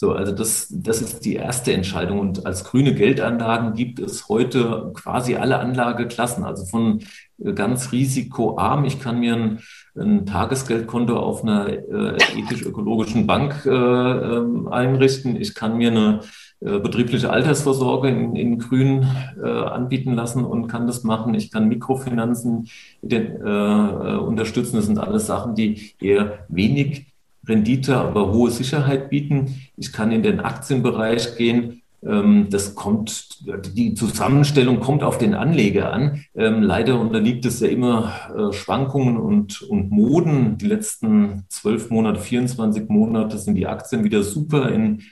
So, 0.00 0.12
also 0.12 0.32
das, 0.32 0.68
das 0.70 1.02
ist 1.02 1.26
die 1.26 1.34
erste 1.34 1.74
Entscheidung. 1.74 2.20
Und 2.20 2.46
als 2.46 2.64
grüne 2.64 2.94
Geldanlagen 2.94 3.74
gibt 3.74 3.98
es 3.98 4.30
heute 4.30 4.92
quasi 4.94 5.36
alle 5.36 5.58
Anlageklassen, 5.58 6.42
also 6.42 6.64
von 6.64 7.00
äh, 7.36 7.52
ganz 7.52 7.92
risikoarm. 7.92 8.86
Ich 8.86 8.98
kann 8.98 9.20
mir 9.20 9.34
ein, 9.34 9.58
ein 9.94 10.24
Tagesgeldkonto 10.24 11.18
auf 11.18 11.42
einer 11.42 11.68
äh, 11.68 12.16
ethisch-ökologischen 12.34 13.26
Bank 13.26 13.66
äh, 13.66 13.68
ähm, 13.68 14.68
einrichten. 14.68 15.36
Ich 15.36 15.54
kann 15.54 15.76
mir 15.76 15.90
eine 15.90 16.20
äh, 16.60 16.78
betriebliche 16.78 17.28
Altersvorsorge 17.28 18.08
in, 18.08 18.36
in 18.36 18.58
Grün 18.58 19.06
äh, 19.36 19.50
anbieten 19.50 20.14
lassen 20.14 20.46
und 20.46 20.66
kann 20.66 20.86
das 20.86 21.04
machen. 21.04 21.34
Ich 21.34 21.50
kann 21.50 21.68
Mikrofinanzen 21.68 22.70
den, 23.02 23.36
äh, 23.36 24.16
unterstützen. 24.16 24.76
Das 24.76 24.86
sind 24.86 24.98
alles 24.98 25.26
Sachen, 25.26 25.54
die 25.54 25.92
eher 26.00 26.46
wenig 26.48 27.09
Rendite, 27.50 27.96
aber 27.96 28.32
hohe 28.32 28.50
Sicherheit 28.50 29.10
bieten. 29.10 29.60
Ich 29.76 29.92
kann 29.92 30.12
in 30.12 30.22
den 30.22 30.40
Aktienbereich 30.40 31.36
gehen. 31.36 31.82
Ähm, 32.02 32.46
das 32.50 32.74
kommt, 32.74 33.40
die 33.76 33.94
Zusammenstellung 33.94 34.80
kommt 34.80 35.02
auf 35.02 35.18
den 35.18 35.34
Anleger 35.34 35.92
an. 35.92 36.24
Ähm, 36.34 36.62
leider 36.62 36.98
unterliegt 36.98 37.44
es 37.44 37.60
ja 37.60 37.68
immer 37.68 38.12
äh, 38.34 38.52
Schwankungen 38.54 39.18
und, 39.18 39.62
und 39.62 39.90
Moden. 39.90 40.56
Die 40.56 40.66
letzten 40.66 41.44
zwölf 41.48 41.90
Monate, 41.90 42.20
24 42.20 42.88
Monate 42.88 43.36
sind 43.38 43.56
die 43.56 43.66
Aktien 43.66 44.04
wieder 44.04 44.22
super 44.22 44.70
in 44.70 45.02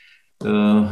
äh, 0.45 0.49
äh, 0.49 0.85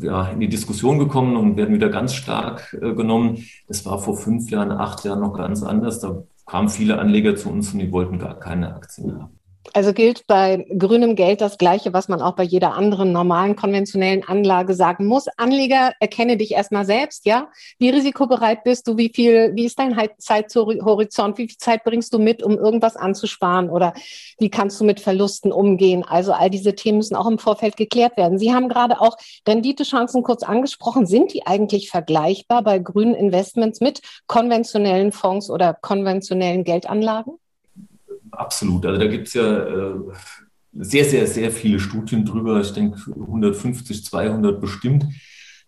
ja, 0.00 0.28
in 0.28 0.40
die 0.40 0.48
Diskussion 0.48 0.98
gekommen 0.98 1.36
und 1.36 1.58
werden 1.58 1.74
wieder 1.74 1.90
ganz 1.90 2.14
stark 2.14 2.74
äh, 2.80 2.94
genommen. 2.94 3.44
Das 3.68 3.84
war 3.84 3.98
vor 3.98 4.16
fünf 4.16 4.50
Jahren, 4.50 4.72
acht 4.72 5.04
Jahren 5.04 5.20
noch 5.20 5.34
ganz 5.34 5.62
anders. 5.62 6.00
Da 6.00 6.22
kamen 6.46 6.70
viele 6.70 6.98
Anleger 6.98 7.36
zu 7.36 7.50
uns 7.50 7.74
und 7.74 7.80
die 7.80 7.92
wollten 7.92 8.18
gar 8.18 8.38
keine 8.40 8.74
Aktien 8.74 9.20
haben. 9.20 9.39
Also 9.74 9.92
gilt 9.92 10.26
bei 10.26 10.66
grünem 10.78 11.14
Geld 11.14 11.40
das 11.40 11.58
Gleiche, 11.58 11.92
was 11.92 12.08
man 12.08 12.22
auch 12.22 12.34
bei 12.34 12.42
jeder 12.42 12.74
anderen 12.74 13.12
normalen 13.12 13.56
konventionellen 13.56 14.26
Anlage 14.26 14.74
sagen 14.74 15.06
muss. 15.06 15.28
Anleger, 15.36 15.92
erkenne 16.00 16.36
dich 16.36 16.52
erstmal 16.52 16.84
selbst, 16.84 17.26
ja? 17.26 17.48
Wie 17.78 17.90
risikobereit 17.90 18.64
bist 18.64 18.88
du? 18.88 18.96
Wie 18.96 19.12
viel, 19.14 19.52
wie 19.54 19.66
ist 19.66 19.78
dein 19.78 19.96
Zeithorizont? 20.18 21.38
Wie 21.38 21.46
viel 21.46 21.56
Zeit 21.58 21.84
bringst 21.84 22.12
du 22.14 22.18
mit, 22.18 22.42
um 22.42 22.58
irgendwas 22.58 22.96
anzusparen? 22.96 23.70
Oder 23.70 23.92
wie 24.38 24.50
kannst 24.50 24.80
du 24.80 24.84
mit 24.84 24.98
Verlusten 24.98 25.52
umgehen? 25.52 26.04
Also 26.04 26.32
all 26.32 26.50
diese 26.50 26.74
Themen 26.74 26.98
müssen 26.98 27.14
auch 27.14 27.28
im 27.28 27.38
Vorfeld 27.38 27.76
geklärt 27.76 28.16
werden. 28.16 28.38
Sie 28.38 28.52
haben 28.52 28.68
gerade 28.68 29.00
auch 29.00 29.16
Renditechancen 29.46 30.22
kurz 30.22 30.42
angesprochen. 30.42 31.06
Sind 31.06 31.32
die 31.34 31.46
eigentlich 31.46 31.90
vergleichbar 31.90 32.62
bei 32.62 32.78
grünen 32.78 33.14
Investments 33.14 33.80
mit 33.80 34.00
konventionellen 34.26 35.12
Fonds 35.12 35.50
oder 35.50 35.74
konventionellen 35.74 36.64
Geldanlagen? 36.64 37.34
Absolut. 38.40 38.86
Also 38.86 38.98
da 38.98 39.06
gibt 39.06 39.28
es 39.28 39.34
ja 39.34 39.58
äh, 39.58 39.94
sehr, 40.72 41.04
sehr, 41.04 41.26
sehr 41.26 41.50
viele 41.50 41.78
Studien 41.78 42.24
drüber. 42.24 42.58
Ich 42.60 42.72
denke 42.72 42.98
150, 43.06 44.02
200 44.02 44.58
bestimmt. 44.60 45.04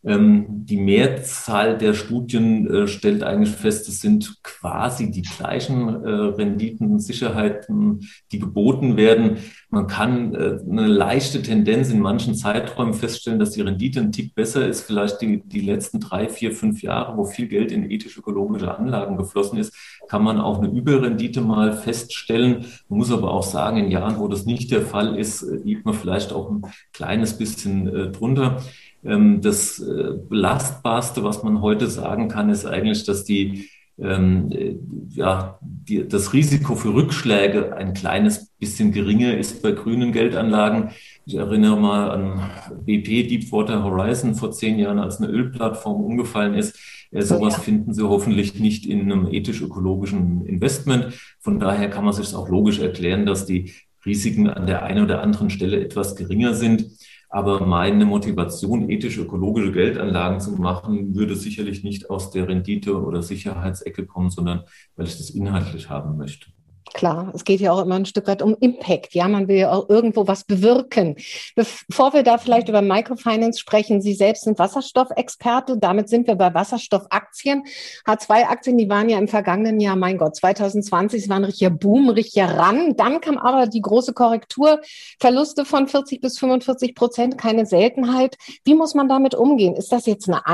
Ähm, 0.04 0.46
die 0.48 0.78
Mehrzahl 0.78 1.76
der 1.78 1.94
Studien 1.94 2.66
äh, 2.66 2.88
stellt 2.88 3.22
eigentlich 3.22 3.54
fest, 3.54 3.88
es 3.88 4.00
sind 4.00 4.42
quasi 4.42 5.12
die 5.12 5.22
gleichen 5.22 6.04
äh, 6.04 6.10
Renditen, 6.10 6.98
Sicherheiten, 6.98 8.00
die 8.32 8.40
geboten 8.40 8.96
werden. 8.96 9.36
Man 9.68 9.86
kann 9.86 10.34
äh, 10.34 10.58
eine 10.68 10.88
leichte 10.88 11.40
Tendenz 11.42 11.90
in 11.90 12.00
manchen 12.00 12.34
Zeiträumen 12.34 12.94
feststellen, 12.94 13.38
dass 13.38 13.50
die 13.50 13.60
Rendite 13.60 14.00
ein 14.00 14.10
Tick 14.12 14.34
besser 14.34 14.66
ist. 14.66 14.80
Vielleicht 14.80 15.20
die, 15.20 15.42
die 15.44 15.60
letzten 15.60 16.00
drei, 16.00 16.28
vier, 16.28 16.52
fünf 16.52 16.82
Jahre, 16.82 17.16
wo 17.16 17.24
viel 17.24 17.46
Geld 17.46 17.70
in 17.70 17.88
ethisch-ökologische 17.88 18.76
Anlagen 18.76 19.16
geflossen 19.16 19.58
ist, 19.58 19.72
kann 20.12 20.24
man 20.24 20.42
auch 20.42 20.58
eine 20.58 20.68
Überrendite 20.68 21.40
mal 21.40 21.72
feststellen. 21.72 22.66
Man 22.90 22.98
muss 22.98 23.10
aber 23.10 23.30
auch 23.30 23.42
sagen, 23.42 23.78
in 23.78 23.90
Jahren, 23.90 24.18
wo 24.18 24.28
das 24.28 24.44
nicht 24.44 24.70
der 24.70 24.82
Fall 24.82 25.16
ist, 25.16 25.40
liegt 25.64 25.86
man 25.86 25.94
vielleicht 25.94 26.34
auch 26.34 26.50
ein 26.50 26.66
kleines 26.92 27.38
bisschen 27.38 28.12
drunter. 28.12 28.58
Ähm, 29.02 29.40
das 29.40 29.78
äh, 29.80 30.12
Belastbarste, 30.28 31.24
was 31.24 31.42
man 31.42 31.62
heute 31.62 31.86
sagen 31.86 32.28
kann, 32.28 32.50
ist 32.50 32.66
eigentlich, 32.66 33.04
dass 33.04 33.24
die, 33.24 33.70
ähm, 33.98 34.50
äh, 34.52 34.76
ja, 35.08 35.58
die, 35.62 36.06
das 36.06 36.34
Risiko 36.34 36.74
für 36.74 36.92
Rückschläge 36.94 37.74
ein 37.74 37.94
kleines 37.94 38.50
bisschen 38.58 38.92
geringer 38.92 39.38
ist 39.38 39.62
bei 39.62 39.72
grünen 39.72 40.12
Geldanlagen. 40.12 40.90
Ich 41.24 41.36
erinnere 41.36 41.80
mal 41.80 42.10
an 42.10 42.50
BP 42.84 43.28
Deepwater 43.28 43.82
Horizon 43.82 44.34
vor 44.34 44.52
zehn 44.52 44.78
Jahren, 44.78 44.98
als 44.98 45.22
eine 45.22 45.30
Ölplattform 45.32 46.04
umgefallen 46.04 46.52
ist. 46.52 46.78
Äh, 47.12 47.22
sowas 47.22 47.54
ja. 47.54 47.62
finden 47.62 47.94
Sie 47.94 48.08
hoffentlich 48.08 48.58
nicht 48.58 48.86
in 48.86 49.02
einem 49.02 49.28
ethisch-ökologischen 49.28 50.44
Investment. 50.46 51.14
Von 51.38 51.60
daher 51.60 51.88
kann 51.90 52.04
man 52.04 52.14
sich 52.14 52.34
auch 52.34 52.48
logisch 52.48 52.80
erklären, 52.80 53.26
dass 53.26 53.46
die 53.46 53.72
Risiken 54.04 54.48
an 54.48 54.66
der 54.66 54.82
einen 54.82 55.04
oder 55.04 55.22
anderen 55.22 55.50
Stelle 55.50 55.80
etwas 55.80 56.16
geringer 56.16 56.54
sind. 56.54 56.86
Aber 57.28 57.64
meine 57.64 58.04
Motivation, 58.04 58.90
ethisch-ökologische 58.90 59.72
Geldanlagen 59.72 60.40
zu 60.40 60.52
machen, 60.52 61.14
würde 61.14 61.34
sicherlich 61.34 61.82
nicht 61.82 62.10
aus 62.10 62.30
der 62.30 62.46
Rendite- 62.46 63.02
oder 63.02 63.22
Sicherheitsecke 63.22 64.04
kommen, 64.04 64.28
sondern 64.28 64.64
weil 64.96 65.06
ich 65.06 65.16
das 65.16 65.30
inhaltlich 65.30 65.88
haben 65.88 66.18
möchte. 66.18 66.48
Klar, 66.94 67.32
es 67.34 67.44
geht 67.44 67.60
ja 67.60 67.72
auch 67.72 67.80
immer 67.80 67.94
ein 67.94 68.06
Stück 68.06 68.26
weit 68.26 68.42
um 68.42 68.56
Impact. 68.60 69.14
Ja, 69.14 69.26
man 69.28 69.48
will 69.48 69.56
ja 69.56 69.72
auch 69.72 69.88
irgendwo 69.88 70.26
was 70.26 70.44
bewirken. 70.44 71.16
Bevor 71.54 72.12
wir 72.12 72.22
da 72.22 72.38
vielleicht 72.38 72.68
über 72.68 72.82
Microfinance 72.82 73.58
sprechen, 73.58 74.02
Sie 74.02 74.14
selbst 74.14 74.44
sind 74.44 74.58
Wasserstoffexperte. 74.58 75.78
Damit 75.78 76.08
sind 76.08 76.26
wir 76.26 76.34
bei 76.34 76.52
Wasserstoffaktien. 76.52 77.64
H2-Aktien, 78.06 78.76
die 78.76 78.88
waren 78.90 79.08
ja 79.08 79.18
im 79.18 79.28
vergangenen 79.28 79.80
Jahr, 79.80 79.96
mein 79.96 80.18
Gott, 80.18 80.36
2020, 80.36 81.22
es 81.22 81.28
war 81.28 81.36
ein 81.36 81.44
richtiger 81.44 81.70
Boom, 81.70 82.10
richtiger 82.10 82.58
Ran. 82.58 82.94
Dann 82.96 83.20
kam 83.20 83.38
aber 83.38 83.66
die 83.66 83.80
große 83.80 84.12
Korrektur, 84.12 84.80
Verluste 85.18 85.64
von 85.64 85.88
40 85.88 86.20
bis 86.20 86.38
45 86.38 86.94
Prozent, 86.94 87.38
keine 87.38 87.64
Seltenheit. 87.64 88.36
Wie 88.64 88.74
muss 88.74 88.94
man 88.94 89.08
damit 89.08 89.34
umgehen? 89.34 89.74
Ist 89.76 89.92
das 89.92 90.06
jetzt 90.06 90.28
eine 90.28 90.46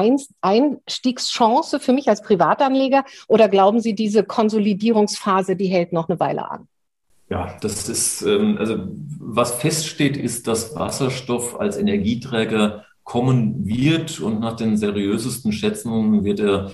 Einstiegschance 0.42 1.80
für 1.80 1.92
mich 1.92 2.08
als 2.08 2.22
Privatanleger 2.22 3.04
oder 3.26 3.48
glauben 3.48 3.80
Sie, 3.80 3.94
diese 3.94 4.24
Konsolidierungsphase, 4.24 5.56
die 5.56 5.66
hält 5.66 5.92
noch 5.92 6.08
eine 6.08 6.17
Weile? 6.20 6.38
Weile 6.38 6.50
an. 6.50 6.68
Ja, 7.30 7.56
das 7.60 7.88
ist, 7.88 8.22
ähm, 8.22 8.56
also 8.58 8.88
was 9.20 9.52
feststeht, 9.52 10.16
ist, 10.16 10.46
dass 10.46 10.74
Wasserstoff 10.74 11.60
als 11.60 11.76
Energieträger 11.76 12.84
kommen 13.04 13.66
wird 13.66 14.20
und 14.20 14.40
nach 14.40 14.56
den 14.56 14.76
seriösesten 14.76 15.52
Schätzungen 15.52 16.24
wird 16.24 16.40
er 16.40 16.72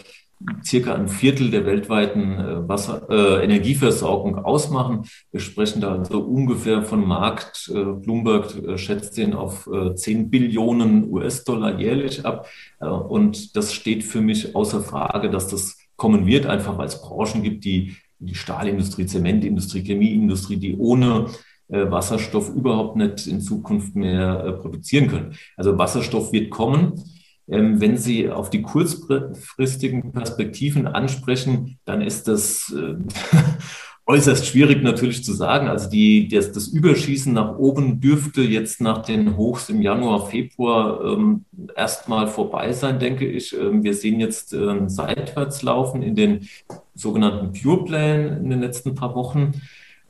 circa 0.63 0.95
ein 0.95 1.09
Viertel 1.09 1.51
der 1.51 1.65
weltweiten 1.65 2.39
äh, 2.39 2.69
Wasser, 2.69 3.09
äh, 3.09 3.45
Energieversorgung 3.45 4.45
ausmachen. 4.45 5.07
Wir 5.31 5.41
sprechen 5.41 5.81
da 5.81 5.97
also 5.97 6.21
ungefähr 6.21 6.83
von 6.83 7.07
Markt. 7.07 7.71
Äh, 7.73 7.85
Bloomberg 7.85 8.55
äh, 8.57 8.77
schätzt 8.77 9.17
den 9.17 9.33
auf 9.33 9.69
äh, 9.73 9.95
10 9.95 10.31
Billionen 10.31 11.11
US-Dollar 11.11 11.81
jährlich 11.81 12.27
ab. 12.27 12.49
Äh, 12.81 12.87
und 12.87 13.57
das 13.57 13.73
steht 13.73 14.05
für 14.05 14.21
mich 14.21 14.55
außer 14.55 14.83
Frage, 14.83 15.31
dass 15.31 15.49
das 15.49 15.79
kommen 15.97 16.27
wird, 16.27 16.47
einfach 16.47 16.77
weil 16.77 16.89
es 16.89 17.01
Branchen 17.01 17.43
gibt, 17.43 17.65
die 17.65 17.97
die 18.25 18.35
Stahlindustrie, 18.35 19.07
Zementindustrie, 19.07 19.83
Chemieindustrie, 19.83 20.57
die 20.57 20.77
ohne 20.77 21.27
äh, 21.69 21.91
Wasserstoff 21.91 22.55
überhaupt 22.55 22.97
nicht 22.97 23.27
in 23.27 23.41
Zukunft 23.41 23.95
mehr 23.95 24.45
äh, 24.45 24.53
produzieren 24.53 25.09
können. 25.09 25.35
Also 25.57 25.79
Wasserstoff 25.79 26.33
wird 26.33 26.51
kommen. 26.51 27.03
Ähm, 27.49 27.81
wenn 27.81 27.97
Sie 27.97 28.31
auf 28.31 28.51
die 28.51 28.63
kurzfristigen 28.63 30.13
Perspektiven 30.13 30.87
ansprechen, 30.87 31.79
dann 31.85 32.01
ist 32.01 32.29
das 32.29 32.75
äh, 32.75 32.95
äußerst 34.07 34.47
schwierig 34.47 34.83
natürlich 34.83 35.25
zu 35.25 35.33
sagen. 35.33 35.69
Also 35.69 35.89
die, 35.89 36.29
das, 36.29 36.53
das 36.53 36.69
Überschießen 36.69 37.33
nach 37.33 37.57
oben 37.57 38.01
dürfte 38.01 38.43
jetzt 38.43 38.81
nach 38.81 38.99
den 38.99 39.37
Hochs 39.37 39.71
im 39.71 39.81
Januar, 39.81 40.27
Februar 40.27 41.03
ähm, 41.05 41.45
erstmal 41.75 42.27
vorbei 42.27 42.73
sein, 42.73 42.99
denke 42.99 43.27
ich. 43.27 43.57
Ähm, 43.59 43.83
wir 43.83 43.95
sehen 43.95 44.21
jetzt 44.21 44.53
ähm, 44.53 44.89
Seitwärtslaufen 44.89 46.03
in 46.03 46.15
den 46.15 46.49
sogenannten 46.95 47.53
Pure 47.53 47.85
Playern 47.85 48.45
in 48.45 48.51
den 48.51 48.61
letzten 48.61 48.95
paar 48.95 49.15
Wochen, 49.15 49.53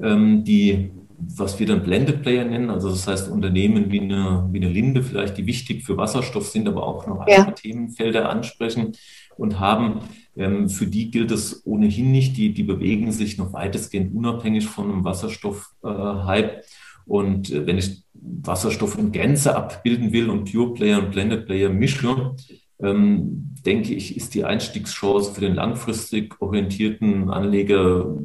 ähm, 0.00 0.44
die 0.44 0.90
was 1.16 1.58
wir 1.58 1.66
dann 1.66 1.82
Blended 1.82 2.22
Player 2.22 2.44
nennen, 2.44 2.70
also 2.70 2.90
das 2.90 3.06
heißt 3.06 3.30
Unternehmen 3.30 3.90
wie 3.90 4.00
eine, 4.00 4.48
wie 4.50 4.58
eine 4.58 4.68
Linde 4.68 5.02
vielleicht, 5.02 5.38
die 5.38 5.46
wichtig 5.46 5.84
für 5.84 5.96
Wasserstoff 5.96 6.48
sind, 6.48 6.68
aber 6.68 6.86
auch 6.86 7.06
noch 7.06 7.20
andere 7.20 7.46
ja. 7.46 7.50
Themenfelder 7.52 8.28
ansprechen 8.28 8.92
und 9.36 9.60
haben 9.60 10.00
ähm, 10.36 10.68
für 10.68 10.86
die 10.86 11.10
gilt 11.10 11.30
es 11.30 11.64
ohnehin 11.66 12.10
nicht. 12.10 12.36
Die, 12.36 12.52
die 12.52 12.62
bewegen 12.62 13.12
sich 13.12 13.38
noch 13.38 13.52
weitestgehend 13.52 14.14
unabhängig 14.14 14.66
von 14.66 14.90
einem 14.90 15.04
Wasserstoff-Hype. 15.04 16.58
Äh, 16.58 16.62
und 17.06 17.50
äh, 17.50 17.66
wenn 17.66 17.78
ich 17.78 18.02
Wasserstoff 18.14 18.98
in 18.98 19.12
Gänze 19.12 19.56
abbilden 19.56 20.12
will 20.12 20.30
und 20.30 20.50
Pure 20.50 20.74
Player 20.74 20.98
und 20.98 21.10
Blended 21.10 21.46
Player 21.46 21.68
mische, 21.68 22.34
ähm, 22.80 23.54
denke 23.64 23.94
ich, 23.94 24.16
ist 24.16 24.34
die 24.34 24.44
Einstiegschance 24.44 25.32
für 25.32 25.40
den 25.40 25.54
langfristig 25.54 26.40
orientierten 26.40 27.30
Anleger 27.30 28.16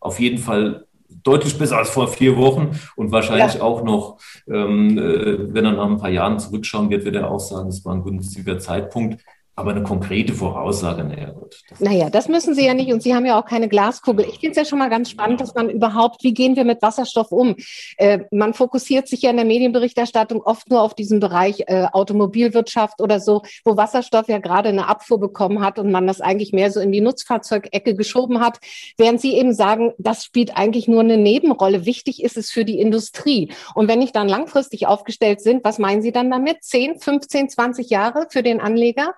auf 0.00 0.20
jeden 0.20 0.38
Fall 0.38 0.86
deutlich 1.22 1.58
besser 1.58 1.78
als 1.78 1.90
vor 1.90 2.08
vier 2.08 2.36
Wochen 2.36 2.78
und 2.96 3.10
wahrscheinlich 3.10 3.54
ja. 3.54 3.62
auch 3.62 3.82
noch, 3.82 4.18
ähm, 4.46 4.98
äh, 4.98 5.54
wenn 5.54 5.64
er 5.64 5.72
nach 5.72 5.88
ein 5.88 5.98
paar 5.98 6.10
Jahren 6.10 6.38
zurückschauen 6.38 6.90
wird, 6.90 7.04
wird 7.04 7.16
er 7.16 7.30
auch 7.30 7.40
sagen, 7.40 7.68
es 7.68 7.84
war 7.84 7.94
ein 7.94 8.04
günstiger 8.04 8.58
Zeitpunkt. 8.58 9.24
Aber 9.56 9.70
eine 9.70 9.84
konkrete 9.84 10.32
Voraussage, 10.32 11.04
naja, 11.04 11.30
gut. 11.30 11.62
Das 11.68 11.78
naja, 11.78 12.10
das 12.10 12.28
müssen 12.28 12.56
Sie 12.56 12.66
ja 12.66 12.74
nicht 12.74 12.92
und 12.92 13.04
Sie 13.04 13.14
haben 13.14 13.24
ja 13.24 13.38
auch 13.38 13.44
keine 13.44 13.68
Glaskugel. 13.68 14.26
Ich 14.28 14.40
finde 14.40 14.50
es 14.50 14.56
ja 14.56 14.64
schon 14.64 14.80
mal 14.80 14.90
ganz 14.90 15.10
spannend, 15.10 15.40
dass 15.40 15.54
man 15.54 15.70
überhaupt, 15.70 16.24
wie 16.24 16.34
gehen 16.34 16.56
wir 16.56 16.64
mit 16.64 16.82
Wasserstoff 16.82 17.30
um? 17.30 17.54
Äh, 17.96 18.20
man 18.32 18.52
fokussiert 18.52 19.06
sich 19.06 19.22
ja 19.22 19.30
in 19.30 19.36
der 19.36 19.44
Medienberichterstattung 19.44 20.42
oft 20.42 20.70
nur 20.70 20.82
auf 20.82 20.94
diesen 20.94 21.20
Bereich 21.20 21.62
äh, 21.68 21.86
Automobilwirtschaft 21.92 23.00
oder 23.00 23.20
so, 23.20 23.42
wo 23.64 23.76
Wasserstoff 23.76 24.26
ja 24.26 24.38
gerade 24.38 24.70
eine 24.70 24.88
Abfuhr 24.88 25.20
bekommen 25.20 25.60
hat 25.60 25.78
und 25.78 25.92
man 25.92 26.08
das 26.08 26.20
eigentlich 26.20 26.52
mehr 26.52 26.72
so 26.72 26.80
in 26.80 26.90
die 26.90 27.00
Nutzfahrzeugecke 27.00 27.94
geschoben 27.94 28.40
hat, 28.40 28.58
während 28.98 29.20
Sie 29.20 29.34
eben 29.34 29.54
sagen, 29.54 29.92
das 29.98 30.24
spielt 30.24 30.56
eigentlich 30.56 30.88
nur 30.88 31.00
eine 31.00 31.16
Nebenrolle. 31.16 31.86
Wichtig 31.86 32.24
ist 32.24 32.36
es 32.36 32.50
für 32.50 32.64
die 32.64 32.80
Industrie. 32.80 33.52
Und 33.76 33.86
wenn 33.86 34.02
ich 34.02 34.10
dann 34.10 34.28
langfristig 34.28 34.88
aufgestellt 34.88 35.40
sind, 35.40 35.62
was 35.62 35.78
meinen 35.78 36.02
Sie 36.02 36.10
dann 36.10 36.28
damit? 36.28 36.64
10, 36.64 36.98
15, 36.98 37.50
20 37.50 37.90
Jahre 37.90 38.26
für 38.30 38.42
den 38.42 38.60
Anleger? 38.60 39.14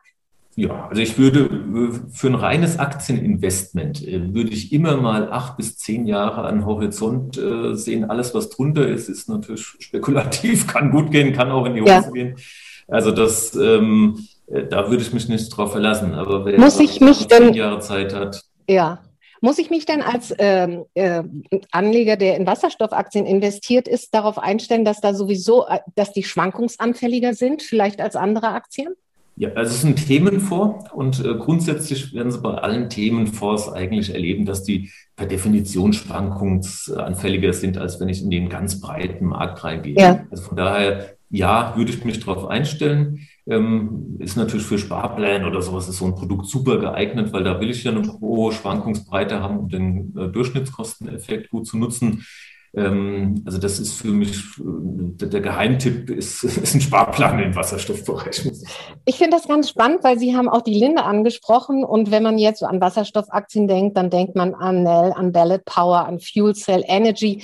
Ja, 0.59 0.89
also 0.89 1.03
ich 1.03 1.19
würde 1.19 1.41
äh, 1.41 2.11
für 2.11 2.29
ein 2.29 2.35
reines 2.35 2.79
Aktieninvestment 2.79 4.03
äh, 4.09 4.35
würde 4.35 4.51
ich 4.51 4.73
immer 4.73 4.97
mal 4.97 5.31
acht 5.31 5.59
bis 5.59 5.77
zehn 5.77 6.07
Jahre 6.07 6.45
an 6.45 6.65
Horizont 6.65 7.37
äh, 7.37 7.75
sehen. 7.75 8.09
Alles, 8.09 8.35
was 8.35 8.49
drunter 8.49 8.89
ist, 8.89 9.11
ist 9.11 9.29
natürlich 9.29 9.67
spekulativ, 9.79 10.67
kann 10.67 10.91
gut 10.91 11.11
gehen, 11.11 11.35
kann 11.35 11.51
auch 11.51 11.67
in 11.67 11.75
die 11.75 11.83
Hose 11.83 11.91
ja. 11.91 12.11
gehen. 12.11 12.37
Also 12.89 13.11
das, 13.11 13.55
ähm, 13.55 14.27
da 14.47 14.89
würde 14.89 15.03
ich 15.03 15.13
mich 15.13 15.29
nicht 15.29 15.51
drauf 15.51 15.73
verlassen. 15.73 16.15
Aber 16.15 16.47
wer 16.47 16.59
Muss 16.59 16.81
ich 16.81 17.03
mich 17.03 17.29
zehn 17.29 17.53
Jahre 17.53 17.81
Zeit 17.81 18.15
hat. 18.15 18.43
Ja. 18.67 19.01
Muss 19.43 19.59
ich 19.59 19.69
mich 19.69 19.85
denn 19.85 20.01
als 20.01 20.35
ähm, 20.39 20.87
äh, 20.95 21.23
Anleger, 21.71 22.17
der 22.17 22.37
in 22.37 22.47
Wasserstoffaktien 22.47 23.27
investiert 23.27 23.87
ist, 23.87 24.15
darauf 24.15 24.39
einstellen, 24.39 24.87
dass 24.87 25.03
da 25.03 25.13
sowieso, 25.13 25.67
dass 25.95 26.13
die 26.15 26.23
schwankungsanfälliger 26.25 27.35
sind, 27.35 27.63
vielleicht 27.63 28.01
als 28.01 28.17
andere 28.17 28.49
Aktien? 28.49 28.95
Ja, 29.39 29.51
also 29.51 29.71
es 29.71 29.79
ist 29.79 29.85
ein 29.85 29.97
Themenfonds 29.97 30.91
und 30.93 31.23
äh, 31.23 31.35
grundsätzlich 31.35 32.15
werden 32.15 32.33
Sie 32.33 32.41
bei 32.41 32.55
allen 32.55 32.89
Themenfonds 32.89 33.71
eigentlich 33.71 34.15
erleben, 34.15 34.47
dass 34.47 34.63
die 34.63 34.91
per 35.15 35.27
Definition 35.27 35.93
schwankungsanfälliger 35.93 37.53
sind, 37.53 37.77
als 37.77 38.01
wenn 38.01 38.09
ich 38.09 38.23
in 38.23 38.31
den 38.31 38.49
ganz 38.49 38.81
breiten 38.81 39.27
Markt 39.27 39.63
reingehe. 39.63 39.95
Ja. 39.95 40.25
Also 40.31 40.45
von 40.45 40.57
daher, 40.57 41.17
ja, 41.29 41.75
würde 41.77 41.91
ich 41.91 42.03
mich 42.03 42.21
darauf 42.21 42.47
einstellen. 42.47 43.27
Ähm, 43.47 44.17
ist 44.21 44.39
natürlich 44.39 44.65
für 44.65 44.79
Sparpläne 44.79 45.47
oder 45.47 45.61
sowas 45.61 45.87
ist 45.87 45.99
so 45.99 46.07
ein 46.07 46.15
Produkt 46.15 46.47
super 46.47 46.79
geeignet, 46.79 47.33
weil 47.33 47.45
da 47.45 47.61
will 47.61 47.71
ich 47.71 47.85
ja 47.85 47.93
eine 47.93 48.11
hohe 48.21 48.53
Schwankungsbreite 48.53 49.41
haben, 49.41 49.59
um 49.59 49.69
den 49.69 50.17
äh, 50.17 50.29
Durchschnittskosteneffekt 50.29 51.51
gut 51.51 51.67
zu 51.67 51.77
nutzen. 51.77 52.25
Ähm, 52.77 53.43
also 53.47 53.59
das 53.59 53.79
ist 53.79 53.95
für 53.95 54.09
mich, 54.09 54.43
der 54.59 55.41
Geheimtipp 55.41 56.11
ist, 56.11 56.45
ist 56.45 56.75
ein 56.75 56.81
Sparplan 56.81 57.39
im 57.39 57.57
Wasserstoffbereich. 57.57 58.51
Ich 59.07 59.17
finde 59.17 59.37
das 59.37 59.49
ganz 59.49 59.71
spannend, 59.71 60.05
weil 60.05 60.19
Sie 60.19 60.37
haben 60.37 60.49
auch 60.49 60.61
die 60.61 60.79
Linde 60.79 61.03
angesprochen 61.03 61.85
und 61.85 62.11
wenn 62.11 62.23
man 62.23 62.37
jetzt 62.37 62.61
so 62.61 62.67
an 62.67 62.81
Wasserstoffaktien 62.81 63.67
denkt, 63.67 63.97
dann 63.97 64.11
denkt 64.11 64.37
man 64.37 64.55
an 64.55 64.83
Nell, 64.83 65.13
an 65.13 65.33
Ballot 65.33 65.65
Power, 65.65 66.07
an 66.07 66.21
Fuel 66.21 66.55
Cell 66.55 66.85
Energy. 66.87 67.43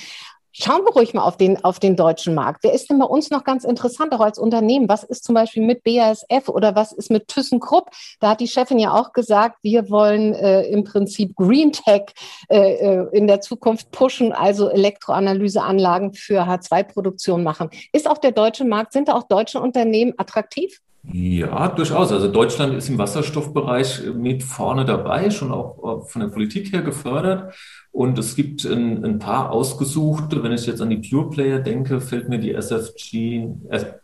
Schauen 0.54 0.84
wir 0.84 0.92
ruhig 0.92 1.14
mal 1.14 1.22
auf 1.22 1.38
den, 1.38 1.64
auf 1.64 1.78
den 1.78 1.96
deutschen 1.96 2.34
Markt. 2.34 2.62
Wer 2.62 2.74
ist 2.74 2.90
denn 2.90 2.98
bei 2.98 3.06
uns 3.06 3.30
noch 3.30 3.42
ganz 3.42 3.64
interessant, 3.64 4.12
auch 4.12 4.20
als 4.20 4.38
Unternehmen? 4.38 4.86
Was 4.86 5.02
ist 5.02 5.24
zum 5.24 5.34
Beispiel 5.34 5.64
mit 5.64 5.82
BASF 5.82 6.48
oder 6.48 6.76
was 6.76 6.92
ist 6.92 7.10
mit 7.10 7.28
ThyssenKrupp? 7.28 7.90
Da 8.20 8.30
hat 8.30 8.40
die 8.40 8.48
Chefin 8.48 8.78
ja 8.78 8.92
auch 8.92 9.14
gesagt, 9.14 9.56
wir 9.62 9.88
wollen 9.88 10.34
äh, 10.34 10.64
im 10.64 10.84
Prinzip 10.84 11.34
Green 11.36 11.72
Tech 11.72 12.02
äh, 12.48 12.74
äh 12.74 13.08
in 13.12 13.26
der 13.26 13.40
Zukunft 13.40 13.90
pushen, 13.92 14.32
also 14.32 14.68
Elektroanalyseanlagen 14.68 16.12
für 16.12 16.42
H2-Produktion 16.42 17.42
machen. 17.42 17.70
Ist 17.92 18.08
auch 18.08 18.18
der 18.18 18.32
deutsche 18.32 18.66
Markt, 18.66 18.92
sind 18.92 19.08
da 19.08 19.14
auch 19.14 19.24
deutsche 19.24 19.58
Unternehmen 19.58 20.12
attraktiv? 20.18 20.80
Ja, 21.04 21.68
durchaus. 21.68 22.12
Also 22.12 22.28
Deutschland 22.28 22.74
ist 22.74 22.88
im 22.88 22.98
Wasserstoffbereich 22.98 24.02
mit 24.14 24.44
vorne 24.44 24.84
dabei, 24.84 25.30
schon 25.30 25.50
auch 25.50 26.06
von 26.08 26.20
der 26.20 26.28
Politik 26.28 26.72
her 26.72 26.82
gefördert. 26.82 27.54
Und 27.92 28.18
es 28.18 28.34
gibt 28.34 28.64
ein, 28.64 29.04
ein 29.04 29.18
paar 29.18 29.50
ausgesuchte, 29.50 30.42
wenn 30.42 30.52
ich 30.52 30.66
jetzt 30.66 30.80
an 30.80 30.88
die 30.88 30.96
Pure 30.96 31.28
Player 31.28 31.58
denke, 31.58 32.00
fällt 32.00 32.28
mir 32.28 32.38
die 32.38 32.52
SFG, 32.52 33.48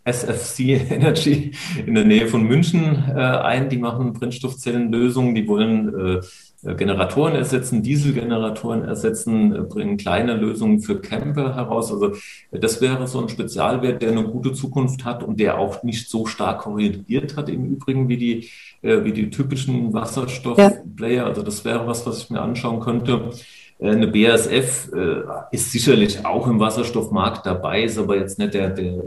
SFC 0.04 0.60
Energy 0.90 1.52
in 1.86 1.94
der 1.94 2.04
Nähe 2.04 2.28
von 2.28 2.44
München 2.44 3.02
äh, 3.08 3.18
ein. 3.18 3.70
Die 3.70 3.78
machen 3.78 4.12
Brennstoffzellenlösungen, 4.12 5.34
die 5.34 5.48
wollen 5.48 6.18
äh, 6.18 6.20
äh, 6.64 6.74
Generatoren 6.74 7.34
ersetzen, 7.34 7.82
Dieselgeneratoren 7.82 8.82
ersetzen, 8.82 9.54
äh, 9.54 9.60
bringen 9.60 9.96
kleine 9.96 10.34
Lösungen 10.34 10.80
für 10.80 11.00
Camper 11.00 11.54
heraus. 11.54 11.92
Also 11.92 12.14
äh, 12.50 12.58
das 12.58 12.80
wäre 12.80 13.06
so 13.06 13.20
ein 13.20 13.28
Spezialwert, 13.28 14.02
der 14.02 14.10
eine 14.10 14.24
gute 14.24 14.52
Zukunft 14.52 15.04
hat 15.04 15.22
und 15.22 15.38
der 15.38 15.58
auch 15.58 15.84
nicht 15.84 16.10
so 16.10 16.26
stark 16.26 16.62
korrigiert 16.62 17.36
hat 17.36 17.48
im 17.48 17.64
Übrigen 17.64 18.08
wie 18.08 18.16
die, 18.16 18.50
wie 18.80 19.12
die 19.12 19.30
typischen 19.30 19.92
Wasserstoffplayer. 19.92 21.12
Ja. 21.12 21.24
Also 21.24 21.42
das 21.42 21.64
wäre 21.64 21.86
was, 21.86 22.06
was 22.06 22.22
ich 22.22 22.30
mir 22.30 22.40
anschauen 22.40 22.80
könnte. 22.80 23.30
Eine 23.80 24.08
BASF 24.08 24.90
ist 25.52 25.70
sicherlich 25.70 26.24
auch 26.26 26.48
im 26.48 26.58
Wasserstoffmarkt 26.58 27.46
dabei, 27.46 27.84
ist 27.84 27.96
aber 27.96 28.16
jetzt 28.16 28.38
nicht 28.38 28.54
der, 28.54 28.70
der, 28.70 29.02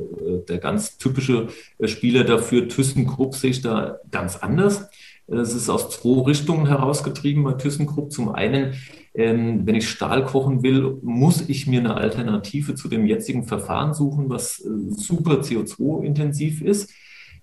der 0.48 0.58
ganz 0.60 0.98
typische 0.98 1.50
Spieler 1.84 2.24
dafür. 2.24 2.70
ThyssenKrupp 2.70 3.36
sehe 3.36 3.52
ich 3.52 3.62
da 3.62 3.98
ganz 4.10 4.38
anders. 4.38 4.90
Es 5.32 5.54
ist 5.54 5.70
aus 5.70 5.90
zwei 5.90 6.22
Richtungen 6.24 6.68
herausgetrieben 6.68 7.44
bei 7.44 7.54
ThyssenKrupp. 7.54 8.12
Zum 8.12 8.30
einen, 8.30 8.74
ähm, 9.14 9.66
wenn 9.66 9.76
ich 9.76 9.90
Stahl 9.90 10.26
kochen 10.26 10.62
will, 10.62 10.98
muss 11.02 11.48
ich 11.48 11.68
mir 11.68 11.80
eine 11.80 11.96
Alternative 11.96 12.76
zu 12.76 12.90
dem 12.90 13.06
jetzigen 13.06 13.46
Verfahren 13.46 13.94
suchen, 13.94 14.30
was 14.30 14.60
äh, 14.60 14.70
super 14.90 15.42
CO2-intensiv 15.42 16.62
ist. 16.62 16.92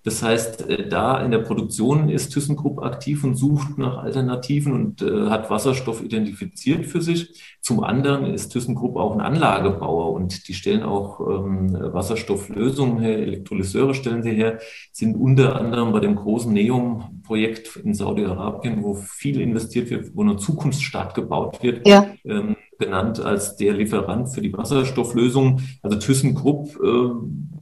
Das 0.03 0.23
heißt, 0.23 0.69
äh, 0.69 0.87
da 0.87 1.21
in 1.23 1.31
der 1.31 1.39
Produktion 1.39 2.09
ist 2.09 2.29
ThyssenKrupp 2.31 2.81
aktiv 2.81 3.23
und 3.23 3.35
sucht 3.35 3.77
nach 3.77 3.97
Alternativen 3.97 4.73
und 4.73 5.01
äh, 5.01 5.29
hat 5.29 5.49
Wasserstoff 5.49 6.01
identifiziert 6.01 6.85
für 6.85 7.01
sich. 7.01 7.57
Zum 7.61 7.83
anderen 7.83 8.33
ist 8.33 8.49
ThyssenKrupp 8.49 8.95
auch 8.95 9.13
ein 9.13 9.19
Anlagebauer 9.19 10.13
und 10.13 10.47
die 10.47 10.53
stellen 10.53 10.83
auch 10.83 11.19
ähm, 11.19 11.73
Wasserstofflösungen 11.73 12.99
her, 12.99 13.17
Elektrolyseure 13.17 13.93
stellen 13.93 14.23
sie 14.23 14.31
her, 14.31 14.59
sind 14.93 15.15
unter 15.15 15.57
anderem 15.57 15.91
bei 15.91 15.99
dem 15.99 16.15
großen 16.15 16.53
NEOM-Projekt 16.53 17.75
in 17.75 17.93
Saudi-Arabien, 17.93 18.81
wo 18.83 18.93
viel 18.93 19.41
investiert 19.41 19.89
wird, 19.89 20.15
wo 20.15 20.21
eine 20.21 20.37
Zukunftsstadt 20.37 21.13
gebaut 21.13 21.61
wird, 21.61 21.85
ja. 21.85 22.07
ähm, 22.23 22.55
benannt 22.77 23.19
als 23.19 23.57
der 23.57 23.73
Lieferant 23.73 24.29
für 24.29 24.41
die 24.41 24.53
Wasserstofflösung. 24.53 25.61
Also 25.83 25.99
ThyssenKrupp 25.99 26.79
äh, 26.81 27.58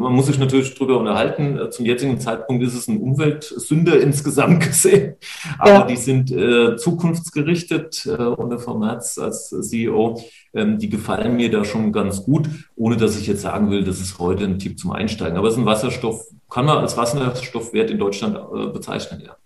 man 0.00 0.12
muss 0.14 0.26
sich 0.26 0.38
natürlich 0.38 0.74
darüber 0.74 0.98
unterhalten. 0.98 1.58
Zum 1.70 1.86
jetzigen 1.86 2.18
Zeitpunkt 2.20 2.62
ist 2.64 2.74
es 2.74 2.88
ein 2.88 2.98
Umweltsünder 2.98 4.00
insgesamt 4.00 4.60
gesehen. 4.66 5.16
Aber 5.58 5.70
ja. 5.70 5.86
die 5.86 5.96
sind 5.96 6.30
äh, 6.32 6.76
zukunftsgerichtet 6.76 8.06
äh, 8.06 8.22
und 8.22 8.58
Frau 8.60 8.76
Merz 8.78 9.18
als 9.18 9.48
CEO, 9.48 10.20
ähm, 10.54 10.78
die 10.78 10.88
gefallen 10.88 11.36
mir 11.36 11.50
da 11.50 11.64
schon 11.64 11.92
ganz 11.92 12.24
gut, 12.24 12.48
ohne 12.76 12.96
dass 12.96 13.18
ich 13.18 13.26
jetzt 13.26 13.42
sagen 13.42 13.70
will, 13.70 13.84
das 13.84 14.00
ist 14.00 14.18
heute 14.18 14.44
ein 14.44 14.58
Tipp 14.58 14.78
zum 14.78 14.92
Einsteigen. 14.92 15.36
Aber 15.36 15.48
es 15.48 15.54
ist 15.54 15.60
ein 15.60 15.66
Wasserstoff, 15.66 16.26
kann 16.50 16.64
man 16.64 16.78
als 16.78 16.96
Wasserstoffwert 16.96 17.90
in 17.90 17.98
Deutschland 17.98 18.36
äh, 18.36 18.66
bezeichnen, 18.66 19.22
ja. 19.24 19.36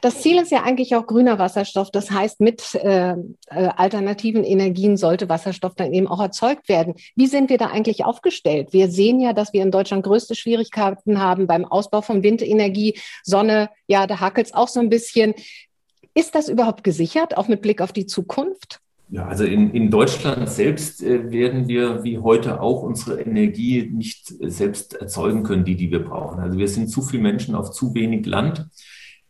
Das 0.00 0.20
Ziel 0.20 0.38
ist 0.40 0.50
ja 0.50 0.62
eigentlich 0.62 0.94
auch 0.94 1.06
grüner 1.06 1.38
Wasserstoff. 1.38 1.90
Das 1.90 2.10
heißt, 2.10 2.40
mit 2.40 2.74
äh, 2.74 3.12
äh, 3.12 3.14
alternativen 3.48 4.44
Energien 4.44 4.96
sollte 4.96 5.28
Wasserstoff 5.28 5.74
dann 5.74 5.92
eben 5.92 6.06
auch 6.06 6.20
erzeugt 6.20 6.68
werden. 6.68 6.94
Wie 7.16 7.26
sind 7.26 7.50
wir 7.50 7.58
da 7.58 7.66
eigentlich 7.66 8.04
aufgestellt? 8.04 8.72
Wir 8.72 8.88
sehen 8.88 9.20
ja, 9.20 9.32
dass 9.32 9.52
wir 9.52 9.62
in 9.62 9.70
Deutschland 9.70 10.04
größte 10.04 10.34
Schwierigkeiten 10.34 11.20
haben 11.20 11.46
beim 11.46 11.64
Ausbau 11.64 12.02
von 12.02 12.22
Windenergie, 12.22 12.98
Sonne. 13.22 13.70
Ja, 13.86 14.06
da 14.06 14.20
hakelt 14.20 14.46
es 14.46 14.54
auch 14.54 14.68
so 14.68 14.80
ein 14.80 14.88
bisschen. 14.88 15.34
Ist 16.14 16.34
das 16.34 16.48
überhaupt 16.48 16.84
gesichert, 16.84 17.36
auch 17.36 17.48
mit 17.48 17.60
Blick 17.60 17.80
auf 17.80 17.92
die 17.92 18.06
Zukunft? 18.06 18.80
Ja, 19.10 19.26
also 19.26 19.44
in, 19.44 19.72
in 19.72 19.90
Deutschland 19.90 20.48
selbst 20.48 21.02
äh, 21.02 21.30
werden 21.30 21.68
wir 21.68 22.04
wie 22.04 22.18
heute 22.18 22.60
auch 22.60 22.82
unsere 22.82 23.20
Energie 23.20 23.90
nicht 23.92 24.32
selbst 24.40 24.94
erzeugen 24.94 25.42
können, 25.42 25.64
die, 25.64 25.76
die 25.76 25.90
wir 25.90 26.02
brauchen. 26.02 26.40
Also 26.40 26.58
wir 26.58 26.68
sind 26.68 26.88
zu 26.88 27.02
viele 27.02 27.22
Menschen 27.22 27.54
auf 27.54 27.70
zu 27.70 27.94
wenig 27.94 28.24
Land. 28.26 28.66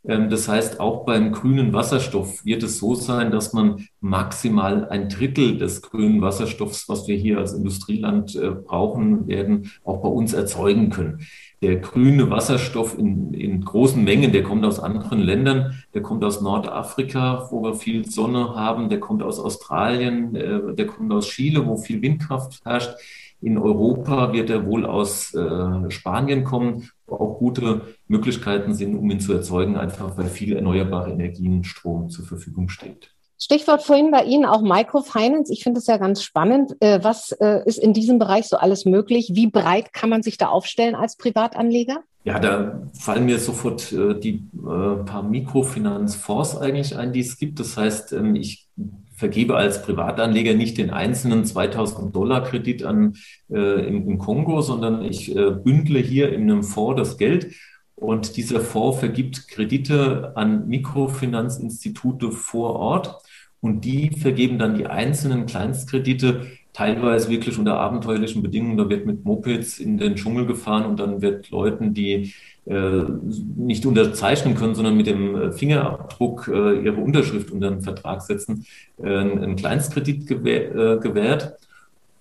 Ähm, 0.06 0.30
das 0.30 0.48
heißt, 0.48 0.80
auch 0.80 1.04
beim 1.04 1.32
grünen 1.32 1.72
Wasserstoff 1.72 2.44
wird 2.44 2.62
es 2.62 2.78
so 2.78 2.94
sein, 2.94 3.30
dass 3.30 3.52
man 3.52 3.86
maximal 4.00 4.88
ein 4.88 5.08
Drittel 5.08 5.58
des 5.58 5.82
grünen 5.82 6.20
Wasserstoffs, 6.20 6.88
was 6.88 7.08
wir 7.08 7.16
hier 7.16 7.38
als 7.38 7.52
Industrieland 7.52 8.36
äh, 8.36 8.50
brauchen 8.50 9.26
werden, 9.26 9.70
auch 9.84 10.02
bei 10.02 10.08
uns 10.08 10.32
erzeugen 10.32 10.90
können. 10.90 11.26
Der 11.62 11.76
grüne 11.76 12.30
Wasserstoff 12.30 12.98
in, 12.98 13.32
in 13.32 13.64
großen 13.64 14.02
Mengen, 14.04 14.32
der 14.32 14.42
kommt 14.42 14.64
aus 14.66 14.80
anderen 14.80 15.20
Ländern, 15.20 15.82
der 15.94 16.02
kommt 16.02 16.22
aus 16.22 16.42
Nordafrika, 16.42 17.48
wo 17.50 17.62
wir 17.62 17.74
viel 17.74 18.04
Sonne 18.04 18.54
haben, 18.54 18.90
der 18.90 19.00
kommt 19.00 19.22
aus 19.22 19.40
Australien, 19.40 20.34
äh, 20.36 20.74
der 20.74 20.86
kommt 20.86 21.12
aus 21.12 21.26
Chile, 21.28 21.66
wo 21.66 21.76
viel 21.78 22.02
Windkraft 22.02 22.60
herrscht. 22.64 22.94
In 23.44 23.58
Europa 23.58 24.32
wird 24.32 24.48
er 24.48 24.64
wohl 24.64 24.86
aus 24.86 25.34
äh, 25.34 25.90
Spanien 25.90 26.44
kommen, 26.44 26.88
wo 27.06 27.16
auch 27.16 27.38
gute 27.38 27.82
Möglichkeiten 28.08 28.72
sind, 28.72 28.96
um 28.96 29.10
ihn 29.10 29.20
zu 29.20 29.34
erzeugen, 29.34 29.76
einfach 29.76 30.16
weil 30.16 30.28
viel 30.28 30.56
erneuerbare 30.56 31.10
Energienstrom 31.10 32.08
zur 32.08 32.24
Verfügung 32.24 32.70
steht. 32.70 33.10
Stichwort 33.38 33.82
vorhin 33.82 34.10
bei 34.10 34.24
Ihnen 34.24 34.46
auch 34.46 34.62
Microfinance. 34.62 35.52
Ich 35.52 35.62
finde 35.62 35.80
es 35.80 35.86
ja 35.86 35.98
ganz 35.98 36.22
spannend. 36.22 36.74
Äh, 36.80 37.00
was 37.02 37.32
äh, 37.32 37.60
ist 37.66 37.78
in 37.78 37.92
diesem 37.92 38.18
Bereich 38.18 38.46
so 38.46 38.56
alles 38.56 38.86
möglich? 38.86 39.32
Wie 39.34 39.48
breit 39.48 39.92
kann 39.92 40.08
man 40.08 40.22
sich 40.22 40.38
da 40.38 40.48
aufstellen 40.48 40.94
als 40.94 41.16
Privatanleger? 41.16 41.98
Ja, 42.24 42.38
da 42.38 42.88
fallen 42.98 43.26
mir 43.26 43.38
sofort 43.38 43.92
äh, 43.92 44.18
die 44.18 44.48
paar 44.62 45.22
Mikrofinanzfonds 45.22 46.56
eigentlich 46.56 46.96
ein, 46.96 47.12
die 47.12 47.20
es 47.20 47.36
gibt. 47.36 47.60
Das 47.60 47.76
heißt, 47.76 48.14
ähm, 48.14 48.36
ich 48.36 48.70
vergebe 49.14 49.56
als 49.56 49.82
Privatanleger 49.82 50.54
nicht 50.54 50.76
den 50.76 50.90
einzelnen 50.90 51.44
2000 51.44 52.14
Dollar 52.14 52.42
Kredit 52.42 52.84
an 52.84 53.14
äh, 53.50 53.86
im, 53.86 54.08
im, 54.08 54.18
Kongo, 54.18 54.60
sondern 54.60 55.04
ich 55.04 55.34
äh, 55.34 55.50
bündle 55.52 56.00
hier 56.00 56.32
in 56.32 56.42
einem 56.42 56.62
Fonds 56.62 56.98
das 56.98 57.16
Geld. 57.16 57.54
Und 57.94 58.36
dieser 58.36 58.60
Fonds 58.60 58.98
vergibt 58.98 59.48
Kredite 59.48 60.32
an 60.34 60.66
Mikrofinanzinstitute 60.66 62.32
vor 62.32 62.74
Ort. 62.74 63.22
Und 63.60 63.84
die 63.84 64.10
vergeben 64.10 64.58
dann 64.58 64.76
die 64.76 64.86
einzelnen 64.86 65.46
Kleinstkredite 65.46 66.46
teilweise 66.74 67.30
wirklich 67.30 67.56
unter 67.56 67.78
abenteuerlichen 67.78 68.42
Bedingungen. 68.42 68.76
Da 68.76 68.90
wird 68.90 69.06
mit 69.06 69.24
Mopeds 69.24 69.78
in 69.78 69.96
den 69.96 70.16
Dschungel 70.16 70.44
gefahren 70.44 70.84
und 70.84 70.98
dann 71.00 71.22
wird 71.22 71.50
Leuten, 71.50 71.94
die 71.94 72.34
nicht 72.66 73.84
unterzeichnen 73.84 74.54
können, 74.54 74.74
sondern 74.74 74.96
mit 74.96 75.06
dem 75.06 75.36
äh, 75.36 75.52
Fingerabdruck 75.52 76.48
äh, 76.48 76.80
ihre 76.80 76.96
Unterschrift 76.96 77.50
unter 77.50 77.66
einen 77.68 77.82
Vertrag 77.82 78.22
setzen, 78.22 78.64
äh, 79.02 79.06
einen 79.06 79.56
Kleinstkredit 79.56 80.26
gewähr, 80.26 80.74
äh, 80.74 80.98
gewährt. 80.98 81.58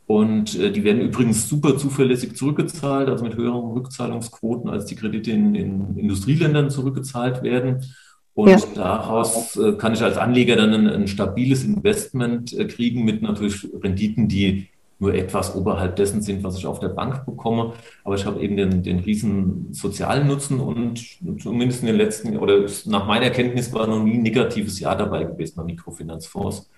Und 0.06 0.60
äh, 0.60 0.72
die 0.72 0.84
werden 0.84 1.02
übrigens 1.02 1.48
super 1.48 1.78
zuverlässig 1.78 2.36
zurückgezahlt, 2.36 3.08
also 3.08 3.24
mit 3.24 3.38
höheren 3.38 3.72
Rückzahlungsquoten, 3.72 4.70
als 4.70 4.86
die 4.86 4.96
Kredite 4.96 5.32
in, 5.32 5.56
in 5.56 5.98
Industrieländern 5.98 6.70
zurückgezahlt 6.70 7.42
werden. 7.42 7.86
Und 8.34 8.50
ja. 8.50 8.60
daraus 8.76 9.56
äh, 9.56 9.74
kann 9.74 9.94
ich 9.94 10.02
als 10.02 10.18
Anleger 10.18 10.56
dann 10.56 10.74
ein, 10.74 10.88
ein 10.88 11.08
stabiles 11.08 11.64
Investment 11.64 12.52
äh, 12.52 12.66
kriegen 12.66 13.06
mit 13.06 13.22
natürlich 13.22 13.68
Renditen, 13.82 14.28
die 14.28 14.68
nur 15.04 15.14
etwas 15.14 15.56
oberhalb 15.56 15.96
dessen 15.98 16.22
sind, 16.22 16.44
was 16.44 16.58
ich 16.58 16.66
auf 16.66 16.80
der 16.80 16.90
Bank 16.90 17.26
bekomme. 17.26 17.74
Aber 18.04 18.16
ich 18.16 18.26
habe 18.26 18.42
eben 18.42 18.58
den, 18.58 18.84
den 18.84 19.00
riesen 19.00 19.72
sozialen 19.74 20.28
Nutzen 20.28 20.60
und 20.60 21.20
zumindest 21.40 21.82
in 21.82 21.88
den 21.88 21.98
letzten, 21.98 22.38
oder 22.38 22.66
nach 22.86 23.06
meiner 23.06 23.30
Kenntnis 23.30 23.72
war 23.74 23.86
noch 23.86 24.04
nie 24.04 24.16
ein 24.16 24.24
negatives 24.24 24.80
Jahr 24.80 24.98
dabei 24.98 25.26
gewesen 25.26 25.56
bei 25.58 25.64
Mikrofinanzfonds. 25.64 26.70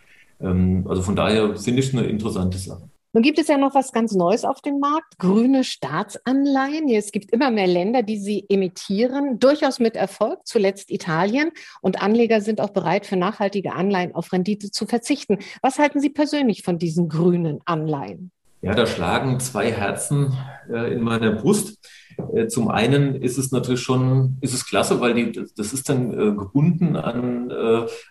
Ähm, 0.41 0.85
also 0.89 1.01
von 1.01 1.15
daher 1.15 1.55
finde 1.55 1.79
ich 1.79 1.87
es 1.89 1.93
eine 1.93 2.07
interessante 2.07 2.57
Sache. 2.57 2.89
Nun 3.15 3.23
gibt 3.23 3.39
es 3.39 3.47
ja 3.47 3.57
noch 3.57 3.73
was 3.73 3.93
ganz 3.93 4.13
Neues 4.13 4.43
auf 4.43 4.59
dem 4.59 4.81
Markt, 4.81 5.17
grüne 5.19 5.63
Staatsanleihen. 5.63 6.89
Es 6.89 7.13
gibt 7.13 7.31
immer 7.31 7.49
mehr 7.49 7.65
Länder, 7.65 8.03
die 8.03 8.17
sie 8.17 8.45
emittieren, 8.49 9.39
durchaus 9.39 9.79
mit 9.79 9.95
Erfolg, 9.95 10.39
zuletzt 10.43 10.91
Italien. 10.91 11.51
Und 11.81 12.01
Anleger 12.01 12.41
sind 12.41 12.59
auch 12.59 12.71
bereit, 12.71 13.05
für 13.05 13.15
nachhaltige 13.15 13.71
Anleihen 13.71 14.13
auf 14.13 14.33
Rendite 14.33 14.69
zu 14.69 14.85
verzichten. 14.85 15.37
Was 15.61 15.79
halten 15.79 16.01
Sie 16.01 16.09
persönlich 16.09 16.63
von 16.63 16.77
diesen 16.77 17.07
grünen 17.07 17.61
Anleihen? 17.63 18.31
Ja, 18.61 18.75
da 18.75 18.85
schlagen 18.85 19.39
zwei 19.39 19.71
Herzen 19.71 20.33
äh, 20.69 20.93
in 20.93 21.01
meiner 21.01 21.31
Brust. 21.31 21.87
Äh, 22.33 22.47
zum 22.47 22.67
einen 22.67 23.15
ist 23.15 23.37
es 23.37 23.49
natürlich 23.49 23.81
schon, 23.81 24.39
ist 24.41 24.53
es 24.53 24.65
klasse, 24.65 24.99
weil 24.99 25.13
die, 25.13 25.31
das 25.55 25.71
ist 25.71 25.87
dann 25.87 26.11
äh, 26.11 26.35
gebunden 26.35 26.97
an, 26.97 27.49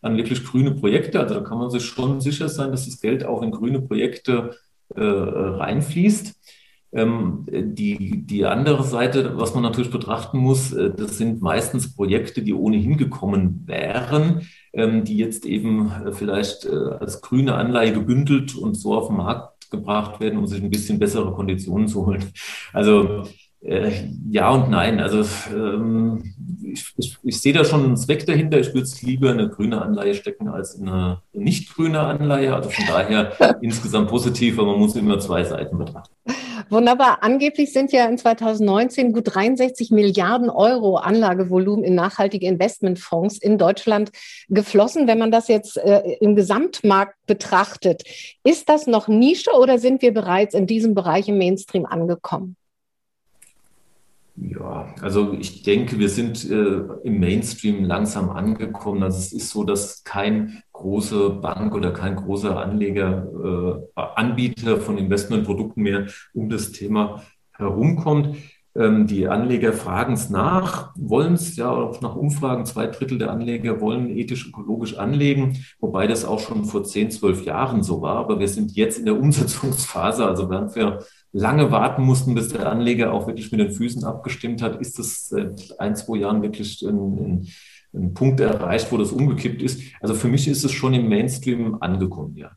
an 0.01 0.17
wirklich 0.17 0.43
grüne 0.45 0.71
Projekte. 0.71 1.21
Also 1.21 1.35
da 1.35 1.41
kann 1.43 1.59
man 1.59 1.69
sich 1.69 1.85
schon 1.85 2.23
sicher 2.23 2.49
sein, 2.49 2.71
dass 2.71 2.87
das 2.87 3.03
Geld 3.03 3.27
auch 3.27 3.43
in 3.43 3.51
grüne 3.51 3.83
Projekte 3.83 4.57
äh, 4.97 5.03
reinfließt. 5.03 6.35
Ähm, 6.93 7.45
die, 7.51 8.25
die 8.25 8.45
andere 8.45 8.85
Seite, 8.85 9.37
was 9.37 9.53
man 9.53 9.65
natürlich 9.65 9.91
betrachten 9.91 10.39
muss, 10.39 10.73
äh, 10.73 10.93
das 10.97 11.19
sind 11.19 11.43
meistens 11.43 11.95
Projekte, 11.95 12.41
die 12.41 12.55
ohnehin 12.55 12.97
gekommen 12.97 13.65
wären, 13.67 14.43
ähm, 14.73 15.05
die 15.05 15.17
jetzt 15.17 15.45
eben 15.45 15.91
äh, 15.91 16.13
vielleicht 16.13 16.67
äh, 16.67 16.75
als 17.01 17.21
grüne 17.21 17.55
Anleihe 17.57 17.93
gebündelt 17.93 18.55
und 18.55 18.75
so 18.75 18.95
auf 18.95 19.09
den 19.09 19.17
Markt 19.17 19.71
gebracht 19.73 20.21
werden, 20.21 20.39
um 20.39 20.47
sich 20.47 20.63
ein 20.63 20.71
bisschen 20.71 21.01
bessere 21.01 21.33
Konditionen 21.33 21.89
zu 21.89 22.07
holen. 22.07 22.27
Also 22.73 23.25
äh, 23.65 23.91
ja 24.31 24.51
und 24.51 24.71
nein. 24.71 25.01
Also 25.01 25.25
ähm, 25.51 26.35
ich, 26.73 26.93
ich, 26.97 27.17
ich, 27.23 27.41
sehe 27.41 27.53
da 27.53 27.65
schon 27.65 27.85
einen 27.85 27.97
Zweck 27.97 28.27
dahinter. 28.27 28.59
Ich 28.59 28.69
würde 28.69 28.83
es 28.83 29.03
lieber 29.03 29.31
in 29.31 29.39
eine 29.39 29.49
grüne 29.49 29.81
Anleihe 29.81 30.15
stecken 30.15 30.49
als 30.49 30.75
in 30.75 30.89
eine 30.89 31.23
nicht 31.33 31.75
grüne 31.75 32.01
Anleihe. 32.01 32.55
Also 32.55 32.71
von 32.71 32.85
daher 32.87 33.59
insgesamt 33.63 34.09
positiv, 34.11 34.59
aber 34.59 34.73
man 34.73 34.81
muss 34.81 34.97
immer 34.97 35.19
zwei 35.19 35.45
Seiten 35.45 35.79
betrachten. 35.79 36.15
Wunderbar. 36.71 37.19
Angeblich 37.23 37.73
sind 37.73 37.93
ja 37.93 38.07
in 38.07 38.19
2019 38.19 39.13
gut 39.13 39.35
63 39.35 39.91
Milliarden 39.91 40.51
Euro 40.51 40.97
Anlagevolumen 40.97 41.85
in 41.85 41.95
nachhaltige 41.95 42.47
Investmentfonds 42.47 43.39
in 43.39 43.59
Deutschland 43.59 44.11
geflossen. 44.49 45.07
Wenn 45.07 45.19
man 45.19 45.31
das 45.31 45.49
jetzt 45.49 45.77
äh, 45.77 46.17
im 46.21 46.37
Gesamtmarkt 46.37 47.15
betrachtet, 47.27 48.03
ist 48.45 48.69
das 48.69 48.87
noch 48.87 49.09
Nische 49.09 49.51
oder 49.53 49.79
sind 49.79 50.03
wir 50.03 50.13
bereits 50.13 50.55
in 50.55 50.67
diesem 50.67 50.95
Bereich 50.95 51.29
im 51.29 51.39
Mainstream 51.39 51.87
angekommen? 51.87 52.57
Ja, 54.37 54.93
also 55.01 55.33
ich 55.35 55.63
denke, 55.63 55.99
wir 56.01 56.09
sind 56.09 56.51
äh, 56.51 56.81
im 57.05 57.21
Mainstream 57.21 57.85
langsam 57.85 58.31
angekommen. 58.31 59.05
Also 59.05 59.19
es 59.19 59.33
ist 59.33 59.51
so, 59.51 59.63
dass 59.63 60.03
kein 60.03 60.63
große 60.73 61.31
Bank 61.31 61.73
oder 61.75 61.93
kein 61.93 62.17
großer 62.17 62.59
Anleger, 62.59 63.29
äh, 63.97 64.01
Anbieter 64.01 64.79
von 64.79 64.99
Investmentprodukten 64.99 65.85
mehr 65.85 66.07
um 66.33 66.49
das 66.49 66.73
Thema 66.73 67.23
herumkommt. 67.53 68.37
Ähm, 68.75 69.07
die 69.07 69.29
Anleger 69.29 69.73
fragen 69.73 70.15
es 70.15 70.31
nach, 70.31 70.93
wollen 70.97 71.35
es 71.35 71.55
ja 71.55 71.71
auch 71.71 72.01
nach 72.01 72.17
Umfragen, 72.17 72.67
zwei 72.67 72.89
Drittel 72.89 73.19
der 73.19 73.31
Anleger 73.31 73.81
wollen 73.81 74.11
ethisch-ökologisch 74.11 74.97
anlegen, 74.99 75.65
wobei 75.79 76.09
das 76.09 76.25
auch 76.25 76.41
schon 76.41 76.65
vor 76.65 76.83
zehn, 76.83 77.09
zwölf 77.13 77.45
Jahren 77.45 77.85
so 77.85 78.03
war. 78.03 78.17
Aber 78.17 78.41
wir 78.41 78.49
sind 78.49 78.73
jetzt 78.75 78.99
in 78.99 79.05
der 79.05 79.17
Umsetzungsphase, 79.17 80.27
also 80.27 80.51
während 80.51 80.75
wir 80.75 81.05
lange 81.35 81.73
warten 81.73 82.03
mussten, 82.03 82.35
bis 82.35 82.49
der 82.49 82.71
Anleger 82.71 83.13
auch 83.13 83.27
wirklich 83.27 83.51
mit 83.51 83.61
den 83.61 83.73
Füßen 83.73 84.05
abgestimmt 84.05 84.63
hat, 84.63 84.81
ist 84.81 85.01
das 85.01 85.29
seit 85.29 85.79
ein, 85.81 85.97
zwei 85.97 86.19
Jahren 86.19 86.43
wirklich 86.43 86.81
ein, 86.87 86.97
ein, 86.97 87.49
ein 87.95 88.15
Punkt 88.15 88.41
erreicht, 88.41 88.91
wo 88.91 88.97
das 88.97 89.13
umgekippt 89.13 89.63
ist. 89.63 89.81
Also 90.01 90.15
für 90.15 90.29
mich 90.29 90.49
ist 90.49 90.65
es 90.65 90.73
schon 90.73 90.95
im 90.95 91.09
Mainstream 91.09 91.77
angekommen, 91.81 92.37
ja. 92.37 92.51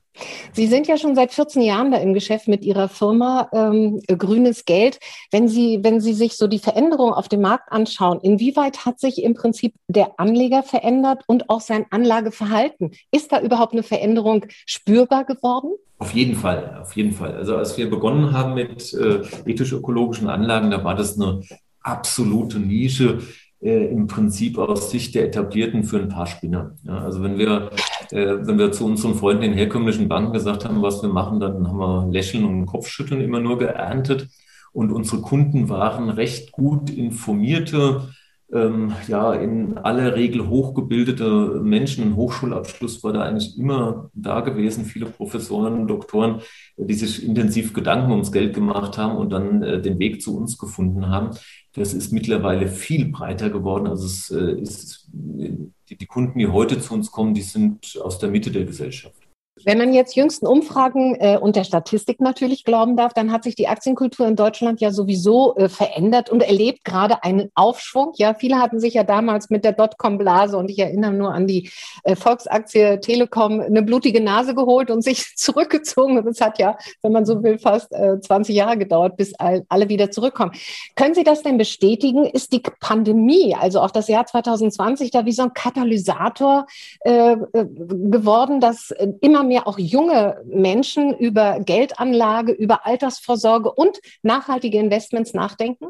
Sie 0.53 0.65
sind 0.65 0.87
ja 0.87 0.97
schon 0.97 1.15
seit 1.15 1.31
14 1.31 1.61
Jahren 1.61 1.91
da 1.91 1.97
im 1.97 2.15
Geschäft 2.15 2.47
mit 2.47 2.65
Ihrer 2.65 2.89
Firma 2.89 3.49
ähm, 3.53 4.01
Grünes 4.07 4.65
Geld. 4.65 4.99
Wenn 5.31 5.47
Sie, 5.47 5.79
wenn 5.83 6.01
Sie 6.01 6.13
sich 6.13 6.37
so 6.37 6.47
die 6.47 6.57
Veränderung 6.57 7.13
auf 7.13 7.27
dem 7.27 7.41
Markt 7.41 7.71
anschauen, 7.71 8.19
inwieweit 8.21 8.85
hat 8.85 8.99
sich 8.99 9.23
im 9.23 9.35
Prinzip 9.35 9.75
der 9.87 10.19
Anleger 10.19 10.63
verändert 10.63 11.23
und 11.27 11.49
auch 11.49 11.61
sein 11.61 11.85
Anlageverhalten? 11.91 12.91
Ist 13.11 13.31
da 13.31 13.41
überhaupt 13.41 13.73
eine 13.73 13.83
Veränderung 13.83 14.45
spürbar 14.65 15.23
geworden? 15.23 15.69
Auf 15.99 16.13
jeden 16.13 16.35
Fall, 16.35 16.79
auf 16.81 16.95
jeden 16.95 17.11
Fall. 17.11 17.35
Also 17.35 17.55
als 17.55 17.77
wir 17.77 17.89
begonnen 17.89 18.33
haben 18.33 18.55
mit 18.55 18.93
äh, 18.93 19.21
ethisch-ökologischen 19.45 20.29
Anlagen, 20.29 20.71
da 20.71 20.83
war 20.83 20.95
das 20.95 21.19
eine 21.19 21.41
absolute 21.81 22.59
Nische 22.59 23.19
äh, 23.61 23.85
im 23.87 24.07
Prinzip 24.07 24.57
aus 24.57 24.91
Sicht 24.91 25.15
der 25.15 25.25
Etablierten 25.25 25.83
für 25.83 25.97
ein 25.97 26.09
paar 26.09 26.27
Spinner. 26.27 26.75
Ja, 26.83 26.99
also 26.99 27.23
wenn 27.23 27.37
wir, 27.37 27.71
äh, 28.11 28.37
wenn 28.41 28.59
wir 28.59 28.71
zu 28.71 28.85
unseren 28.85 29.15
Freunden 29.15 29.43
in 29.43 29.53
herkömmlichen 29.53 30.07
Banken 30.07 30.33
gesagt 30.33 30.65
haben, 30.65 30.81
was 30.81 31.01
wir 31.01 31.09
machen, 31.09 31.39
dann 31.39 31.67
haben 31.67 31.79
wir 31.79 32.07
Lächeln 32.11 32.45
und 32.45 32.65
Kopfschütteln 32.65 33.21
immer 33.21 33.39
nur 33.39 33.57
geerntet. 33.57 34.27
Und 34.73 34.91
unsere 34.91 35.21
Kunden 35.21 35.69
waren 35.69 36.09
recht 36.09 36.51
gut 36.51 36.91
informierte, 36.91 38.09
ähm, 38.53 38.93
ja, 39.07 39.33
in 39.33 39.77
aller 39.77 40.15
Regel 40.15 40.47
hochgebildete 40.47 41.59
Menschen. 41.63 42.05
Ein 42.05 42.15
Hochschulabschluss 42.15 43.03
war 43.03 43.13
da 43.13 43.23
eigentlich 43.23 43.57
immer 43.57 44.09
da 44.13 44.39
gewesen. 44.39 44.85
Viele 44.85 45.07
Professoren, 45.07 45.87
Doktoren, 45.87 46.41
die 46.77 46.93
sich 46.93 47.25
intensiv 47.25 47.73
Gedanken 47.73 48.11
ums 48.11 48.31
Geld 48.31 48.53
gemacht 48.53 48.97
haben 48.97 49.17
und 49.17 49.31
dann 49.31 49.63
äh, 49.63 49.81
den 49.81 49.99
Weg 49.99 50.21
zu 50.21 50.37
uns 50.37 50.57
gefunden 50.57 51.09
haben. 51.09 51.31
Das 51.73 51.93
ist 51.93 52.13
mittlerweile 52.13 52.67
viel 52.67 53.09
breiter 53.09 53.49
geworden. 53.49 53.87
Also 53.87 54.05
es 54.05 54.31
äh, 54.31 54.59
ist, 54.61 55.09
die, 55.11 55.97
die 55.97 56.05
Kunden, 56.05 56.39
die 56.39 56.47
heute 56.47 56.79
zu 56.79 56.93
uns 56.93 57.11
kommen, 57.11 57.33
die 57.33 57.41
sind 57.41 57.99
aus 58.01 58.17
der 58.19 58.29
Mitte 58.29 58.51
der 58.51 58.63
Gesellschaft. 58.63 59.26
Wenn 59.65 59.77
man 59.77 59.93
jetzt 59.93 60.15
jüngsten 60.15 60.45
Umfragen 60.45 61.15
äh, 61.15 61.37
und 61.37 61.55
der 61.55 61.63
Statistik 61.63 62.19
natürlich 62.19 62.63
glauben 62.63 62.95
darf, 62.95 63.13
dann 63.13 63.31
hat 63.31 63.43
sich 63.43 63.55
die 63.55 63.67
Aktienkultur 63.67 64.27
in 64.27 64.35
Deutschland 64.35 64.81
ja 64.81 64.91
sowieso 64.91 65.55
äh, 65.55 65.69
verändert 65.69 66.29
und 66.29 66.43
erlebt 66.43 66.83
gerade 66.83 67.23
einen 67.23 67.49
Aufschwung. 67.55 68.13
Ja, 68.17 68.33
viele 68.33 68.59
hatten 68.59 68.79
sich 68.79 68.93
ja 68.93 69.03
damals 69.03 69.49
mit 69.49 69.65
der 69.65 69.73
Dotcom-Blase 69.73 70.57
und 70.57 70.69
ich 70.69 70.79
erinnere 70.79 71.13
nur 71.13 71.33
an 71.33 71.47
die 71.47 71.69
äh, 72.03 72.15
Volksaktie 72.15 72.99
Telekom 72.99 73.59
eine 73.59 73.81
blutige 73.81 74.21
Nase 74.21 74.53
geholt 74.53 74.91
und 74.91 75.03
sich 75.03 75.25
zurückgezogen. 75.35 76.17
Und 76.17 76.27
es 76.27 76.41
hat 76.41 76.59
ja, 76.59 76.77
wenn 77.01 77.11
man 77.11 77.25
so 77.25 77.41
will, 77.41 77.57
fast 77.57 77.91
äh, 77.93 78.19
20 78.19 78.55
Jahre 78.55 78.77
gedauert, 78.77 79.17
bis 79.17 79.33
all, 79.35 79.65
alle 79.69 79.89
wieder 79.89 80.11
zurückkommen. 80.11 80.51
Können 80.95 81.15
Sie 81.15 81.23
das 81.23 81.41
denn 81.41 81.57
bestätigen? 81.57 82.25
Ist 82.25 82.53
die 82.53 82.61
Pandemie, 82.79 83.55
also 83.59 83.81
auch 83.81 83.91
das 83.91 84.07
Jahr 84.07 84.25
2020, 84.25 85.11
da 85.11 85.25
wie 85.25 85.31
so 85.31 85.43
ein 85.43 85.53
Katalysator 85.53 86.67
äh, 87.01 87.31
äh 87.31 87.65
geworden, 88.09 88.59
dass 88.59 88.91
äh, 88.91 89.07
immer 89.21 89.46
mehr 89.47 89.67
auch 89.67 89.79
junge 89.79 90.41
Menschen 90.45 91.15
über 91.17 91.59
Geldanlage, 91.59 92.51
über 92.51 92.85
Altersvorsorge 92.85 93.71
und 93.71 93.99
nachhaltige 94.21 94.77
Investments 94.77 95.33
nachdenken? 95.33 95.87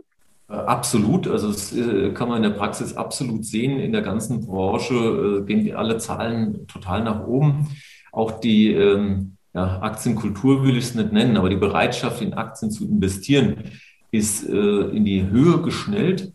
Äh, 0.49 0.53
absolut, 0.53 1.27
also 1.27 1.51
das 1.51 1.75
äh, 1.75 2.11
kann 2.11 2.29
man 2.29 2.43
in 2.43 2.51
der 2.51 2.57
Praxis 2.57 2.95
absolut 2.95 3.45
sehen. 3.45 3.79
In 3.79 3.91
der 3.91 4.01
ganzen 4.01 4.45
Branche 4.45 4.93
äh, 4.93 5.45
gehen 5.45 5.75
alle 5.75 5.97
Zahlen 5.97 6.67
total 6.67 7.03
nach 7.03 7.25
oben. 7.25 7.67
Auch 8.11 8.39
die 8.39 8.71
ähm, 8.71 9.37
ja, 9.53 9.81
Aktienkultur 9.81 10.63
will 10.63 10.77
ich 10.77 10.85
es 10.85 10.95
nicht 10.95 11.11
nennen, 11.11 11.37
aber 11.37 11.49
die 11.49 11.55
Bereitschaft, 11.55 12.21
in 12.21 12.33
Aktien 12.33 12.71
zu 12.71 12.85
investieren, 12.85 13.71
ist 14.09 14.43
in 14.45 15.03
die 15.03 15.27
Höhe 15.27 15.61
geschnellt. 15.61 16.31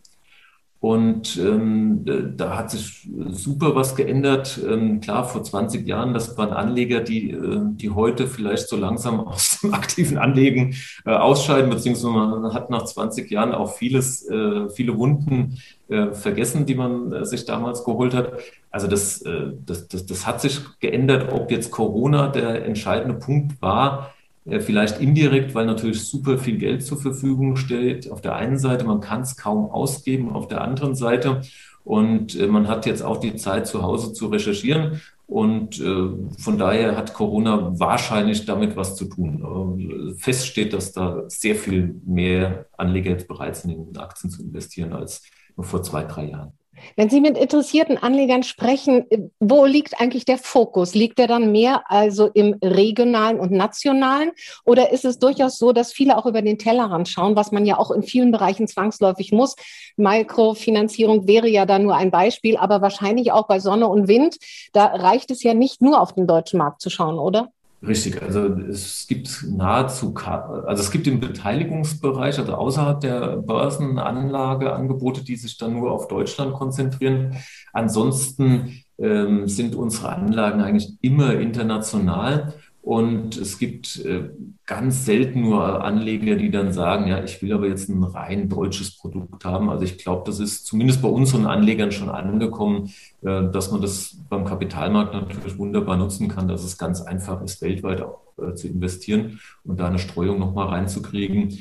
Und 0.82 1.36
ähm, 1.36 2.04
da 2.36 2.58
hat 2.58 2.72
sich 2.72 3.08
super 3.30 3.76
was 3.76 3.94
geändert. 3.94 4.58
Ähm, 4.68 5.00
klar, 5.00 5.22
vor 5.22 5.44
20 5.44 5.86
Jahren, 5.86 6.12
das 6.12 6.36
waren 6.36 6.52
Anleger, 6.52 6.98
die, 6.98 7.30
äh, 7.30 7.60
die 7.66 7.90
heute 7.90 8.26
vielleicht 8.26 8.66
so 8.68 8.76
langsam 8.76 9.20
aus 9.28 9.60
dem 9.60 9.74
aktiven 9.74 10.18
Anlegen 10.18 10.74
äh, 11.06 11.12
ausscheiden, 11.12 11.70
beziehungsweise 11.70 12.10
man 12.10 12.52
hat 12.52 12.68
nach 12.70 12.84
20 12.84 13.30
Jahren 13.30 13.52
auch 13.52 13.74
vieles, 13.74 14.28
äh, 14.28 14.68
viele 14.70 14.98
Wunden 14.98 15.58
äh, 15.88 16.10
vergessen, 16.10 16.66
die 16.66 16.74
man 16.74 17.12
äh, 17.12 17.24
sich 17.26 17.44
damals 17.44 17.84
geholt 17.84 18.12
hat. 18.12 18.32
Also 18.72 18.88
das, 18.88 19.22
äh, 19.22 19.52
das, 19.64 19.86
das, 19.86 20.04
das 20.06 20.26
hat 20.26 20.40
sich 20.40 20.58
geändert, 20.80 21.32
ob 21.32 21.52
jetzt 21.52 21.70
Corona 21.70 22.26
der 22.26 22.64
entscheidende 22.64 23.14
Punkt 23.14 23.62
war, 23.62 24.12
vielleicht 24.44 25.00
indirekt, 25.00 25.54
weil 25.54 25.66
natürlich 25.66 26.04
super 26.04 26.38
viel 26.38 26.58
Geld 26.58 26.84
zur 26.84 26.98
Verfügung 26.98 27.56
steht. 27.56 28.10
Auf 28.10 28.20
der 28.20 28.34
einen 28.34 28.58
Seite, 28.58 28.84
man 28.84 29.00
kann 29.00 29.22
es 29.22 29.36
kaum 29.36 29.70
ausgeben, 29.70 30.32
auf 30.32 30.48
der 30.48 30.62
anderen 30.62 30.94
Seite. 30.94 31.42
Und 31.84 32.38
äh, 32.38 32.46
man 32.46 32.68
hat 32.68 32.86
jetzt 32.86 33.02
auch 33.02 33.18
die 33.18 33.36
Zeit, 33.36 33.66
zu 33.66 33.82
Hause 33.82 34.12
zu 34.12 34.26
recherchieren. 34.26 35.00
Und 35.26 35.80
äh, 35.80 36.08
von 36.38 36.58
daher 36.58 36.96
hat 36.96 37.14
Corona 37.14 37.78
wahrscheinlich 37.78 38.44
damit 38.44 38.76
was 38.76 38.96
zu 38.96 39.06
tun. 39.06 40.14
Fest 40.18 40.46
steht, 40.46 40.72
dass 40.72 40.92
da 40.92 41.22
sehr 41.28 41.54
viel 41.54 42.00
mehr 42.04 42.66
Anleger 42.76 43.10
jetzt 43.10 43.28
bereit 43.28 43.56
sind, 43.56 43.70
in 43.70 43.96
Aktien 43.96 44.30
zu 44.30 44.42
investieren 44.42 44.92
als 44.92 45.22
vor 45.58 45.82
zwei, 45.82 46.04
drei 46.04 46.26
Jahren. 46.26 46.52
Wenn 46.96 47.10
Sie 47.10 47.20
mit 47.20 47.38
interessierten 47.38 47.98
Anlegern 47.98 48.42
sprechen, 48.42 49.04
wo 49.40 49.64
liegt 49.64 50.00
eigentlich 50.00 50.24
der 50.24 50.38
Fokus? 50.38 50.94
Liegt 50.94 51.18
der 51.18 51.26
dann 51.26 51.52
mehr 51.52 51.84
also 51.90 52.28
im 52.28 52.56
regionalen 52.62 53.38
und 53.38 53.52
nationalen? 53.52 54.32
Oder 54.64 54.90
ist 54.90 55.04
es 55.04 55.18
durchaus 55.18 55.58
so, 55.58 55.72
dass 55.72 55.92
viele 55.92 56.16
auch 56.16 56.26
über 56.26 56.42
den 56.42 56.58
Tellerrand 56.58 57.08
schauen, 57.08 57.36
was 57.36 57.52
man 57.52 57.66
ja 57.66 57.78
auch 57.78 57.90
in 57.90 58.02
vielen 58.02 58.32
Bereichen 58.32 58.66
zwangsläufig 58.68 59.32
muss? 59.32 59.54
Mikrofinanzierung 59.96 61.26
wäre 61.26 61.48
ja 61.48 61.66
da 61.66 61.78
nur 61.78 61.94
ein 61.94 62.10
Beispiel, 62.10 62.56
aber 62.56 62.82
wahrscheinlich 62.82 63.32
auch 63.32 63.46
bei 63.46 63.60
Sonne 63.60 63.88
und 63.88 64.08
Wind. 64.08 64.38
Da 64.72 64.86
reicht 64.86 65.30
es 65.30 65.42
ja 65.42 65.54
nicht 65.54 65.82
nur 65.82 66.00
auf 66.00 66.14
den 66.14 66.26
deutschen 66.26 66.58
Markt 66.58 66.80
zu 66.80 66.90
schauen, 66.90 67.18
oder? 67.18 67.52
Richtig, 67.84 68.22
also 68.22 68.46
es 68.46 69.08
gibt 69.08 69.44
nahezu, 69.48 70.14
also 70.14 70.80
es 70.80 70.92
gibt 70.92 71.08
im 71.08 71.18
Beteiligungsbereich, 71.18 72.38
also 72.38 72.54
außerhalb 72.54 73.00
der 73.00 73.38
Börsenanlageangebote, 73.38 75.24
die 75.24 75.34
sich 75.34 75.58
dann 75.58 75.72
nur 75.74 75.90
auf 75.90 76.06
Deutschland 76.06 76.54
konzentrieren. 76.54 77.36
Ansonsten 77.72 78.84
ähm, 78.98 79.48
sind 79.48 79.74
unsere 79.74 80.10
Anlagen 80.10 80.60
eigentlich 80.60 80.96
immer 81.00 81.34
international. 81.34 82.54
Und 82.82 83.36
es 83.36 83.58
gibt 83.58 84.04
äh, 84.04 84.30
ganz 84.66 85.04
selten 85.04 85.42
nur 85.42 85.84
Anleger, 85.84 86.34
die 86.34 86.50
dann 86.50 86.72
sagen, 86.72 87.06
ja, 87.06 87.22
ich 87.22 87.40
will 87.40 87.52
aber 87.52 87.68
jetzt 87.68 87.88
ein 87.88 88.02
rein 88.02 88.48
deutsches 88.48 88.98
Produkt 88.98 89.44
haben. 89.44 89.70
Also 89.70 89.84
ich 89.84 89.98
glaube, 89.98 90.24
das 90.26 90.40
ist 90.40 90.66
zumindest 90.66 91.00
bei 91.00 91.08
unseren 91.08 91.46
Anlegern 91.46 91.92
schon 91.92 92.08
angekommen, 92.08 92.92
äh, 93.22 93.48
dass 93.52 93.70
man 93.70 93.80
das 93.80 94.16
beim 94.28 94.44
Kapitalmarkt 94.44 95.14
natürlich 95.14 95.56
wunderbar 95.58 95.96
nutzen 95.96 96.26
kann, 96.26 96.48
dass 96.48 96.64
es 96.64 96.76
ganz 96.76 97.00
einfach 97.00 97.40
ist, 97.42 97.62
weltweit 97.62 98.02
auch 98.02 98.18
äh, 98.38 98.54
zu 98.54 98.66
investieren 98.66 99.38
und 99.62 99.78
da 99.78 99.86
eine 99.86 100.00
Streuung 100.00 100.40
nochmal 100.40 100.66
reinzukriegen. 100.66 101.56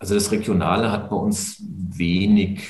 Also 0.00 0.14
das 0.14 0.32
Regionale 0.32 0.90
hat 0.90 1.08
bei 1.08 1.16
uns 1.16 1.62
wenig, 1.68 2.68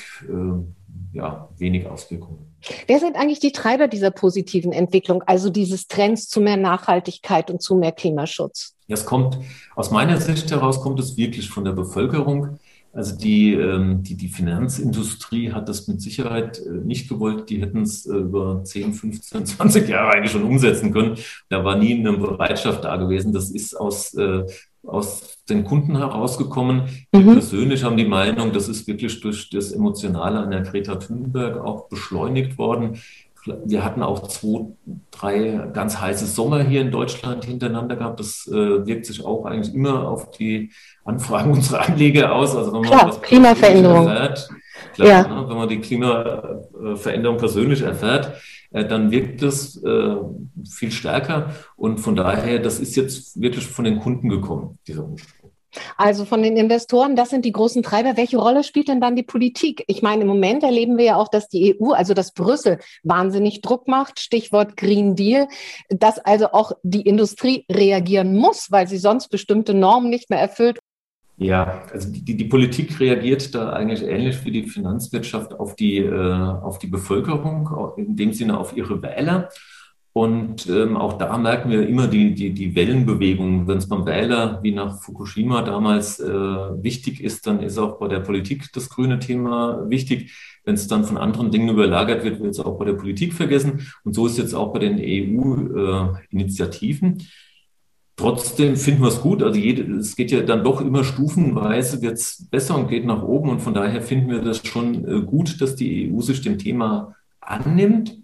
ja, 1.15 1.49
wenig 1.57 1.87
Auswirkungen. 1.87 2.55
Wer 2.87 2.99
sind 2.99 3.15
eigentlich 3.15 3.39
die 3.39 3.53
Treiber 3.53 3.87
dieser 3.87 4.11
positiven 4.11 4.73
Entwicklung, 4.73 5.23
also 5.23 5.49
dieses 5.49 5.87
Trends 5.87 6.27
zu 6.27 6.41
mehr 6.41 6.57
Nachhaltigkeit 6.57 7.49
und 7.49 7.61
zu 7.61 7.75
mehr 7.75 7.93
Klimaschutz? 7.93 8.75
Das 8.87 9.05
kommt, 9.05 9.37
aus 9.75 9.91
meiner 9.91 10.19
Sicht 10.19 10.51
heraus 10.51 10.81
kommt 10.81 10.99
es 10.99 11.15
wirklich 11.17 11.49
von 11.49 11.63
der 11.63 11.71
Bevölkerung. 11.71 12.59
Also 12.91 13.17
die, 13.17 13.53
ähm, 13.53 14.03
die, 14.03 14.15
die 14.15 14.27
Finanzindustrie 14.27 15.51
hat 15.51 15.67
das 15.67 15.87
mit 15.87 16.01
Sicherheit 16.01 16.59
äh, 16.59 16.69
nicht 16.69 17.09
gewollt. 17.09 17.49
Die 17.49 17.61
hätten 17.61 17.81
es 17.81 18.05
äh, 18.05 18.15
über 18.15 18.63
10, 18.63 18.93
15, 18.93 19.45
20 19.45 19.89
Jahre 19.89 20.13
eigentlich 20.13 20.31
schon 20.31 20.43
umsetzen 20.43 20.93
können. 20.93 21.17
Da 21.49 21.63
war 21.63 21.77
nie 21.77 21.93
eine 21.93 22.17
Bereitschaft 22.17 22.83
da 22.83 22.95
gewesen. 22.95 23.33
Das 23.33 23.51
ist 23.51 23.75
aus, 23.75 24.13
äh, 24.13 24.45
aus 24.87 25.37
den 25.49 25.63
Kunden 25.63 25.97
herausgekommen. 25.97 26.83
Mhm. 27.11 27.33
persönlich 27.33 27.83
haben 27.83 27.97
die 27.97 28.05
Meinung, 28.05 28.51
das 28.51 28.67
ist 28.67 28.87
wirklich 28.87 29.19
durch 29.21 29.49
das 29.49 29.71
Emotionale 29.71 30.39
an 30.39 30.51
der 30.51 30.61
Greta 30.61 30.95
Thunberg 30.95 31.57
auch 31.57 31.87
beschleunigt 31.87 32.57
worden. 32.57 32.99
Wir 33.63 33.85
hatten 33.85 34.01
auch 34.01 34.27
zwei, 34.27 34.65
drei 35.11 35.69
ganz 35.71 36.01
heiße 36.01 36.25
Sommer 36.25 36.63
hier 36.63 36.81
in 36.81 36.89
Deutschland 36.89 37.45
hintereinander 37.45 37.95
gehabt. 37.95 38.19
Das 38.19 38.47
äh, 38.47 38.87
wirkt 38.87 39.05
sich 39.05 39.23
auch 39.23 39.45
eigentlich 39.45 39.75
immer 39.75 40.07
auf 40.07 40.31
die 40.31 40.71
Anfragen 41.03 41.51
unserer 41.53 41.87
Anleger 41.87 42.33
aus. 42.33 42.55
Also 42.55 42.73
wenn 42.73 42.81
man 42.81 42.89
Klar, 42.89 43.21
Klimaveränderung. 43.21 44.07
Erfährt, 44.07 44.49
klar, 44.95 45.07
ja. 45.07 45.27
ne, 45.27 45.47
wenn 45.47 45.57
man 45.57 45.69
die 45.69 45.79
Klimaveränderung 45.79 47.37
persönlich 47.37 47.83
erfährt, 47.83 48.27
äh, 48.27 48.31
dann 48.83 49.11
wirkt 49.11 49.41
es 49.41 49.81
äh, 49.83 50.15
viel 50.69 50.91
stärker. 50.91 51.55
Und 51.75 51.99
von 51.99 52.15
daher, 52.15 52.59
das 52.59 52.79
ist 52.79 52.95
jetzt 52.95 53.39
wirklich 53.39 53.65
von 53.65 53.85
den 53.85 53.99
Kunden 53.99 54.29
gekommen, 54.29 54.79
dieser 54.87 55.05
Umsprung. 55.05 55.51
Also 55.97 56.25
von 56.25 56.41
den 56.41 56.57
Investoren, 56.57 57.15
das 57.15 57.29
sind 57.29 57.45
die 57.45 57.51
großen 57.51 57.83
Treiber. 57.83 58.17
Welche 58.17 58.37
Rolle 58.37 58.63
spielt 58.63 58.87
denn 58.87 59.01
dann 59.01 59.15
die 59.15 59.23
Politik? 59.23 59.83
Ich 59.87 60.01
meine, 60.01 60.21
im 60.21 60.27
Moment 60.27 60.63
erleben 60.63 60.97
wir 60.97 61.05
ja 61.05 61.15
auch, 61.17 61.27
dass 61.27 61.47
die 61.47 61.77
EU, 61.79 61.91
also 61.91 62.13
dass 62.13 62.33
Brüssel 62.33 62.79
wahnsinnig 63.03 63.61
Druck 63.61 63.87
macht, 63.87 64.19
Stichwort 64.19 64.77
Green 64.77 65.15
Deal, 65.15 65.47
dass 65.89 66.19
also 66.19 66.51
auch 66.51 66.71
die 66.83 67.01
Industrie 67.01 67.65
reagieren 67.71 68.35
muss, 68.35 68.71
weil 68.71 68.87
sie 68.87 68.97
sonst 68.97 69.29
bestimmte 69.29 69.73
Normen 69.73 70.09
nicht 70.09 70.29
mehr 70.29 70.39
erfüllt. 70.39 70.79
Ja, 71.37 71.83
also 71.91 72.09
die, 72.11 72.37
die 72.37 72.45
Politik 72.45 72.97
reagiert 72.99 73.53
da 73.53 73.73
eigentlich 73.73 74.01
ähnlich 74.03 74.43
wie 74.45 74.51
die 74.51 74.63
Finanzwirtschaft 74.63 75.53
auf 75.53 75.75
die, 75.75 75.97
äh, 75.97 76.13
auf 76.13 76.79
die 76.79 76.87
Bevölkerung, 76.87 77.69
in 77.97 78.15
dem 78.15 78.31
Sinne 78.31 78.57
auf 78.57 78.75
ihre 78.75 79.01
Wähler. 79.01 79.49
Und 80.13 80.69
ähm, 80.69 80.95
auch 80.95 81.17
da 81.17 81.37
merken 81.37 81.69
wir 81.69 81.85
immer 81.85 82.07
die, 82.07 82.33
die, 82.33 82.53
die 82.53 82.73
Wellenbewegung. 82.73 83.67
Wenn 83.67 83.79
es 83.79 83.89
beim 83.89 84.05
Wähler 84.05 84.61
wie 84.63 84.71
nach 84.71 85.01
Fukushima 85.01 85.61
damals 85.61 86.21
äh, 86.21 86.31
wichtig 86.31 87.21
ist, 87.21 87.45
dann 87.47 87.61
ist 87.61 87.77
auch 87.77 87.99
bei 87.99 88.07
der 88.07 88.21
Politik 88.21 88.71
das 88.71 88.89
grüne 88.89 89.19
Thema 89.19 89.89
wichtig. 89.89 90.31
Wenn 90.63 90.75
es 90.75 90.87
dann 90.87 91.03
von 91.03 91.17
anderen 91.17 91.51
Dingen 91.51 91.67
überlagert 91.67 92.23
wird, 92.23 92.39
wird 92.39 92.51
es 92.51 92.61
auch 92.61 92.79
bei 92.79 92.85
der 92.85 92.93
Politik 92.93 93.33
vergessen. 93.33 93.91
Und 94.05 94.13
so 94.13 94.25
ist 94.25 94.37
jetzt 94.37 94.53
auch 94.53 94.71
bei 94.71 94.79
den 94.79 94.99
EU-Initiativen. 95.01 97.19
Äh, 97.19 97.23
Trotzdem 98.17 98.77
finden 98.77 99.01
wir 99.01 99.09
es 99.09 99.21
gut. 99.21 99.43
Also 99.43 99.59
jede, 99.59 99.83
es 99.97 100.15
geht 100.15 100.31
ja 100.31 100.41
dann 100.41 100.63
doch 100.63 100.79
immer 100.79 101.03
stufenweise, 101.03 102.01
wird 102.01 102.13
es 102.13 102.47
besser 102.49 102.75
und 102.75 102.87
geht 102.87 103.05
nach 103.05 103.21
oben. 103.21 103.49
Und 103.49 103.61
von 103.61 103.73
daher 103.73 104.01
finden 104.01 104.29
wir 104.29 104.41
das 104.41 104.65
schon 104.65 105.05
äh, 105.05 105.21
gut, 105.21 105.59
dass 105.61 105.75
die 105.75 106.11
EU 106.11 106.21
sich 106.21 106.41
dem 106.41 106.57
Thema 106.57 107.15
annimmt. 107.41 108.17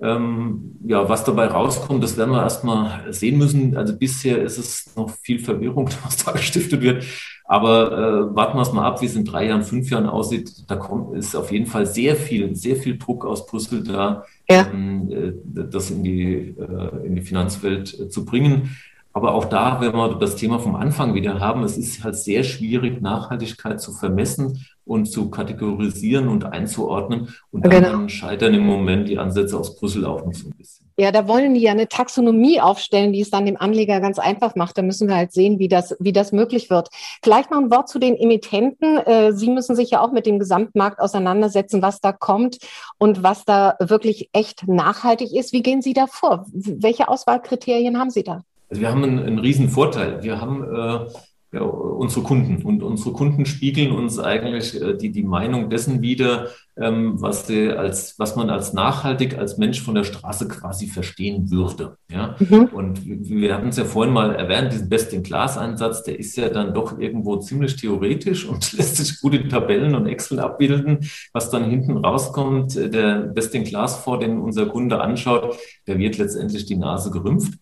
Ähm, 0.00 0.76
ja, 0.84 1.08
was 1.08 1.24
dabei 1.24 1.46
rauskommt, 1.46 2.04
das 2.04 2.18
werden 2.18 2.32
wir 2.32 2.42
erstmal 2.42 3.12
sehen 3.12 3.38
müssen. 3.38 3.76
Also 3.76 3.96
bisher 3.96 4.42
ist 4.42 4.58
es 4.58 4.94
noch 4.94 5.10
viel 5.10 5.38
Verwirrung, 5.38 5.88
was 6.04 6.24
da 6.24 6.32
gestiftet 6.32 6.80
wird. 6.80 7.04
Aber 7.44 7.92
äh, 7.92 8.36
warten 8.36 8.58
wir 8.58 8.62
es 8.62 8.72
mal 8.72 8.86
ab, 8.86 9.00
wie 9.00 9.06
es 9.06 9.16
in 9.16 9.24
drei 9.24 9.46
Jahren, 9.46 9.62
fünf 9.62 9.90
Jahren 9.90 10.06
aussieht. 10.06 10.50
Da 10.68 10.76
kommt, 10.76 11.16
ist 11.16 11.36
auf 11.36 11.52
jeden 11.52 11.66
Fall 11.66 11.86
sehr 11.86 12.16
viel, 12.16 12.54
sehr 12.56 12.76
viel 12.76 12.98
Druck 12.98 13.24
aus 13.24 13.46
Brüssel 13.46 13.84
da, 13.84 14.24
ja. 14.48 14.66
ähm, 14.72 15.10
äh, 15.10 15.32
das 15.70 15.90
in 15.90 16.02
die, 16.02 16.56
äh, 16.58 17.06
in 17.06 17.14
die 17.14 17.22
Finanzwelt 17.22 17.98
äh, 17.98 18.08
zu 18.08 18.24
bringen. 18.24 18.76
Aber 19.16 19.32
auch 19.32 19.46
da, 19.46 19.80
wenn 19.80 19.94
wir 19.94 20.16
das 20.16 20.36
Thema 20.36 20.58
vom 20.58 20.76
Anfang 20.76 21.14
wieder 21.14 21.40
haben, 21.40 21.62
es 21.62 21.78
ist 21.78 22.04
halt 22.04 22.16
sehr 22.16 22.44
schwierig, 22.44 23.00
Nachhaltigkeit 23.00 23.80
zu 23.80 23.92
vermessen 23.92 24.66
und 24.84 25.06
zu 25.06 25.30
kategorisieren 25.30 26.28
und 26.28 26.44
einzuordnen. 26.44 27.34
Und 27.50 27.64
dann 27.64 27.82
genau. 27.82 28.08
scheitern 28.08 28.52
im 28.52 28.66
Moment 28.66 29.08
die 29.08 29.16
Ansätze 29.16 29.58
aus 29.58 29.74
Brüssel 29.74 30.04
auch 30.04 30.22
noch 30.22 30.34
so 30.34 30.48
ein 30.48 30.54
bisschen. 30.58 30.84
Ja, 30.98 31.12
da 31.12 31.26
wollen 31.26 31.54
die 31.54 31.62
ja 31.62 31.70
eine 31.70 31.88
Taxonomie 31.88 32.60
aufstellen, 32.60 33.14
die 33.14 33.22
es 33.22 33.30
dann 33.30 33.46
dem 33.46 33.56
Anleger 33.56 34.00
ganz 34.00 34.18
einfach 34.18 34.54
macht. 34.54 34.76
Da 34.76 34.82
müssen 34.82 35.08
wir 35.08 35.16
halt 35.16 35.32
sehen, 35.32 35.58
wie 35.58 35.68
das, 35.68 35.96
wie 35.98 36.12
das 36.12 36.32
möglich 36.32 36.68
wird. 36.68 36.90
Vielleicht 37.22 37.50
noch 37.50 37.58
ein 37.58 37.70
Wort 37.70 37.88
zu 37.88 37.98
den 37.98 38.16
Emittenten. 38.16 38.98
Äh, 38.98 39.32
Sie 39.32 39.48
müssen 39.48 39.74
sich 39.76 39.92
ja 39.92 40.02
auch 40.02 40.12
mit 40.12 40.26
dem 40.26 40.38
Gesamtmarkt 40.38 41.00
auseinandersetzen, 41.00 41.80
was 41.80 42.02
da 42.02 42.12
kommt 42.12 42.58
und 42.98 43.22
was 43.22 43.46
da 43.46 43.76
wirklich 43.80 44.28
echt 44.34 44.68
nachhaltig 44.68 45.34
ist. 45.34 45.54
Wie 45.54 45.62
gehen 45.62 45.80
Sie 45.80 45.94
da 45.94 46.06
vor? 46.06 46.44
Welche 46.52 47.08
Auswahlkriterien 47.08 47.98
haben 47.98 48.10
Sie 48.10 48.22
da? 48.22 48.42
Also 48.68 48.80
wir 48.80 48.90
haben 48.90 49.02
einen, 49.02 49.18
einen 49.18 49.38
riesen 49.38 49.68
Vorteil. 49.68 50.22
Wir 50.22 50.40
haben 50.40 50.64
äh, 50.64 51.06
ja, 51.52 51.62
unsere 51.62 52.22
Kunden 52.22 52.62
und 52.64 52.82
unsere 52.82 53.12
Kunden 53.12 53.46
spiegeln 53.46 53.92
uns 53.92 54.18
eigentlich 54.18 54.80
äh, 54.80 54.94
die, 54.94 55.10
die 55.10 55.22
Meinung 55.22 55.70
dessen 55.70 56.02
wider, 56.02 56.48
ähm, 56.76 57.20
was, 57.22 57.46
die 57.46 57.70
als, 57.70 58.18
was 58.18 58.36
man 58.36 58.50
als 58.50 58.72
nachhaltig 58.72 59.38
als 59.38 59.56
Mensch 59.56 59.80
von 59.80 59.94
der 59.94 60.04
Straße 60.04 60.48
quasi 60.48 60.88
verstehen 60.88 61.50
würde. 61.50 61.96
Ja? 62.10 62.36
Mhm. 62.40 62.64
Und 62.72 63.06
wir 63.06 63.54
hatten 63.54 63.68
es 63.68 63.76
ja 63.76 63.84
vorhin 63.84 64.12
mal 64.12 64.34
erwähnt, 64.34 64.72
diesen 64.72 64.88
Best-in-Class-Einsatz, 64.88 66.02
der 66.02 66.18
ist 66.18 66.36
ja 66.36 66.48
dann 66.48 66.74
doch 66.74 66.98
irgendwo 66.98 67.36
ziemlich 67.36 67.76
theoretisch 67.76 68.44
und 68.44 68.72
lässt 68.76 68.96
sich 68.96 69.20
gut 69.20 69.34
in 69.34 69.48
Tabellen 69.48 69.94
und 69.94 70.06
Excel 70.06 70.40
abbilden. 70.40 71.08
Was 71.32 71.50
dann 71.50 71.70
hinten 71.70 71.96
rauskommt, 71.96 72.74
der 72.74 73.18
Best-in-Class 73.20 74.00
vor, 74.00 74.18
den 74.18 74.38
unser 74.38 74.66
Kunde 74.66 75.00
anschaut, 75.00 75.56
der 75.86 75.96
wird 75.98 76.18
letztendlich 76.18 76.66
die 76.66 76.76
Nase 76.76 77.10
gerümpft. 77.10 77.54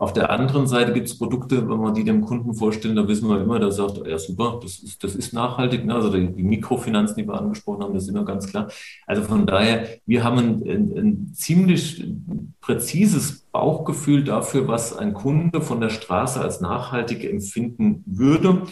Auf 0.00 0.14
der 0.14 0.30
anderen 0.30 0.66
Seite 0.66 0.94
gibt 0.94 1.08
es 1.08 1.18
Produkte, 1.18 1.68
wenn 1.68 1.78
man 1.78 1.92
die 1.92 2.04
dem 2.04 2.22
Kunden 2.22 2.54
vorstellen, 2.54 2.96
da 2.96 3.06
wissen 3.06 3.28
wir 3.28 3.38
immer, 3.38 3.58
da 3.58 3.70
sagt 3.70 4.00
ja 4.06 4.18
super, 4.18 4.58
das 4.62 4.78
ist, 4.78 5.04
das 5.04 5.14
ist 5.14 5.34
nachhaltig. 5.34 5.84
Ne? 5.84 5.94
Also 5.94 6.10
die, 6.10 6.26
die 6.26 6.42
Mikrofinanzen, 6.42 7.18
die 7.18 7.28
wir 7.28 7.38
angesprochen 7.38 7.82
haben, 7.82 7.92
das 7.92 8.04
ist 8.04 8.08
immer 8.08 8.24
ganz 8.24 8.48
klar. 8.48 8.68
Also 9.06 9.20
von 9.20 9.44
daher, 9.44 9.86
wir 10.06 10.24
haben 10.24 10.38
ein, 10.38 10.62
ein, 10.62 10.92
ein 10.96 11.32
ziemlich 11.34 12.02
präzises 12.62 13.40
Bauchgefühl 13.52 14.24
dafür, 14.24 14.68
was 14.68 14.96
ein 14.96 15.12
Kunde 15.12 15.60
von 15.60 15.82
der 15.82 15.90
Straße 15.90 16.40
als 16.40 16.62
nachhaltig 16.62 17.22
empfinden 17.22 18.02
würde. 18.06 18.62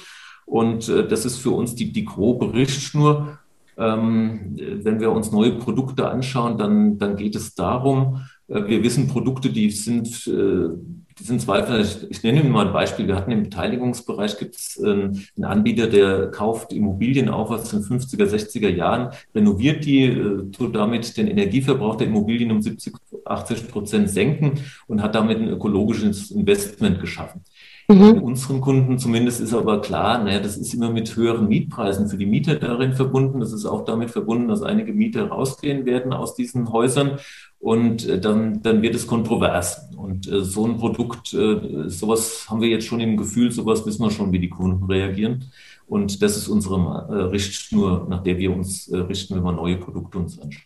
Und 0.47 0.89
äh, 0.89 1.07
das 1.07 1.27
ist 1.27 1.37
für 1.37 1.51
uns 1.51 1.75
die, 1.75 1.93
die 1.93 2.07
grobe 2.07 2.55
Richtschnur. 2.55 3.39
Ähm, 3.77 4.57
wenn 4.57 4.99
wir 4.99 5.13
uns 5.13 5.31
neue 5.31 5.53
Produkte 5.53 6.09
anschauen, 6.09 6.57
dann, 6.57 6.97
dann 6.97 7.17
geht 7.17 7.37
es 7.37 7.55
darum, 7.55 8.23
äh, 8.49 8.67
wir 8.67 8.83
wissen 8.83 9.09
Produkte, 9.09 9.51
die 9.51 9.71
sind, 9.71 10.27
äh, 10.27 10.71
die 11.19 11.25
sind 11.25 11.41
zweifelhaft. 11.41 12.07
Ich 12.11 12.23
nenne 12.23 12.41
Ihnen 12.41 12.51
mal 12.51 12.67
ein 12.67 12.73
Beispiel. 12.73 13.07
Wir 13.07 13.17
hatten 13.17 13.31
im 13.31 13.43
Beteiligungsbereich 13.45 14.39
gibt 14.39 14.57
es 14.57 14.79
ähm, 14.79 15.25
einen 15.37 15.45
Anbieter, 15.45 15.87
der 15.87 16.31
kauft 16.31 16.73
Immobilien 16.73 17.29
auf 17.29 17.51
aus 17.51 17.71
den 17.71 17.83
50er, 17.83 18.25
60er 18.25 18.69
Jahren, 18.69 19.11
renoviert 19.35 19.85
die, 19.85 20.05
äh, 20.05 20.51
tut 20.51 20.75
damit 20.75 21.17
den 21.17 21.29
Energieverbrauch 21.29 21.97
der 21.97 22.07
Immobilien 22.07 22.51
um 22.51 22.63
70, 22.63 22.95
80 23.25 23.69
Prozent 23.69 24.11
senken 24.11 24.61
und 24.87 25.03
hat 25.03 25.15
damit 25.15 25.39
ein 25.39 25.49
ökologisches 25.49 26.31
Investment 26.31 27.01
geschaffen. 27.01 27.43
Mhm. 27.91 28.23
Unseren 28.23 28.61
Kunden 28.61 28.99
zumindest 28.99 29.41
ist 29.41 29.55
aber 29.55 29.81
klar, 29.81 30.23
naja, 30.23 30.41
das 30.41 30.59
ist 30.59 30.75
immer 30.75 30.91
mit 30.91 31.17
höheren 31.17 31.49
Mietpreisen 31.49 32.09
für 32.09 32.19
die 32.19 32.27
Mieter 32.27 32.57
darin 32.57 32.93
verbunden. 32.93 33.41
Das 33.41 33.53
ist 33.55 33.65
auch 33.65 33.87
damit 33.87 34.11
verbunden, 34.11 34.49
dass 34.49 34.63
einige 34.63 34.93
Mieter 34.93 35.29
rausgehen 35.29 35.87
werden 35.87 36.13
aus 36.13 36.35
diesen 36.35 36.71
Häusern 36.71 37.19
und 37.59 38.07
äh, 38.07 38.21
dann, 38.21 38.63
dann 38.63 38.83
wird 38.83 38.95
es 38.95 39.07
kontrovers. 39.07 39.88
Und 40.09 40.27
äh, 40.27 40.43
so 40.43 40.65
ein 40.65 40.79
Produkt, 40.79 41.35
äh, 41.35 41.91
sowas 41.91 42.47
haben 42.49 42.63
wir 42.63 42.69
jetzt 42.69 42.87
schon 42.87 43.01
im 43.01 43.19
Gefühl, 43.19 43.53
sowas 43.53 43.85
wissen 43.85 44.03
wir 44.03 44.11
schon, 44.11 44.33
wie 44.33 44.39
die 44.39 44.49
Kunden 44.49 44.85
reagieren. 44.85 45.53
Und 45.87 46.23
das 46.23 46.37
ist 46.39 46.49
unsere 46.49 46.77
äh, 47.11 47.15
Richtschnur, 47.31 48.07
nach 48.09 48.23
der 48.23 48.39
wir 48.39 48.51
uns 48.51 48.89
äh, 48.89 48.97
richten, 48.97 49.37
wenn 49.37 49.43
wir 49.43 49.53
neue 49.53 49.77
Produkte 49.77 50.17
uns 50.17 50.41
anschauen. 50.41 50.65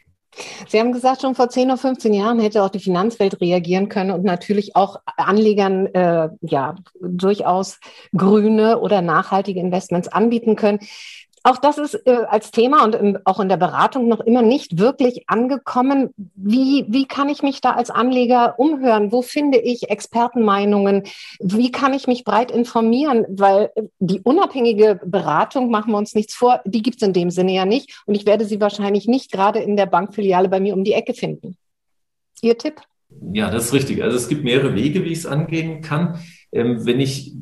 Sie 0.68 0.78
haben 0.78 0.92
gesagt, 0.92 1.22
schon 1.22 1.35
vor 1.35 1.48
10 1.48 1.66
oder 1.66 1.76
15 1.76 2.14
Jahren 2.14 2.38
hätte 2.38 2.62
auch 2.62 2.70
die 2.70 2.78
Finanzwelt 2.78 3.40
reagieren 3.40 3.88
können 3.88 4.12
und 4.12 4.24
natürlich 4.24 4.76
auch 4.76 4.96
Anlegern 5.16 5.87
äh, 5.87 6.31
ja 6.40 6.76
durchaus 7.00 7.81
grüne 8.16 8.78
oder 8.78 9.02
nachhaltige 9.02 9.61
Investments 9.61 10.09
anbieten 10.09 10.57
können. 10.57 10.78
Auch 11.44 11.59
das 11.59 11.78
ist 11.78 11.94
äh, 12.07 12.24
als 12.28 12.52
Thema 12.52 12.85
und 12.85 12.94
in, 12.94 13.18
auch 13.24 13.40
in 13.40 13.48
der 13.48 13.57
Beratung 13.57 14.07
noch 14.07 14.20
immer 14.20 14.42
nicht 14.42 14.78
wirklich 14.78 15.24
angekommen. 15.26 16.11
Wie, 16.37 16.85
wie 16.88 17.07
kann 17.07 17.28
ich 17.28 17.42
mich 17.42 17.61
da 17.61 17.72
als 17.72 17.90
Anleger 17.90 18.59
umhören? 18.59 19.11
Wo 19.11 19.22
finde 19.22 19.59
ich 19.59 19.90
Expertenmeinungen? 19.90 21.02
Wie 21.40 21.72
kann 21.72 21.94
ich 21.94 22.07
mich 22.07 22.22
breit 22.24 22.52
informieren? 22.52 23.26
Weil 23.28 23.70
äh, 23.74 23.83
die 23.98 24.20
unabhängige 24.20 25.00
Beratung, 25.05 25.70
machen 25.70 25.92
wir 25.92 25.98
uns 25.98 26.14
nichts 26.14 26.35
vor, 26.35 26.61
die 26.64 26.83
gibt 26.83 27.02
es 27.02 27.07
in 27.07 27.12
dem 27.12 27.31
Sinne 27.31 27.52
ja 27.52 27.64
nicht. 27.64 28.02
Und 28.07 28.14
ich 28.14 28.24
werde 28.24 28.44
sie 28.44 28.61
wahrscheinlich 28.61 29.09
nicht 29.09 29.33
gerade 29.33 29.59
in 29.59 29.76
der 29.76 29.87
Bankfiliale 29.87 30.48
bei 30.48 30.61
mir 30.61 30.74
um 30.74 30.85
die 30.85 30.92
Ecke 30.92 31.14
finden. 31.14 31.57
Ihr 32.40 32.57
Tipp? 32.57 32.81
Ja, 33.33 33.50
das 33.50 33.66
ist 33.66 33.72
richtig. 33.72 34.02
Also 34.02 34.16
es 34.16 34.28
gibt 34.28 34.44
mehrere 34.44 34.74
Wege, 34.74 35.05
wie 35.05 35.12
ich 35.12 35.18
es 35.18 35.26
angehen 35.26 35.81
kann. 35.81 36.20
Ähm, 36.52 36.87
wenn 36.87 37.00
ich, 37.00 37.35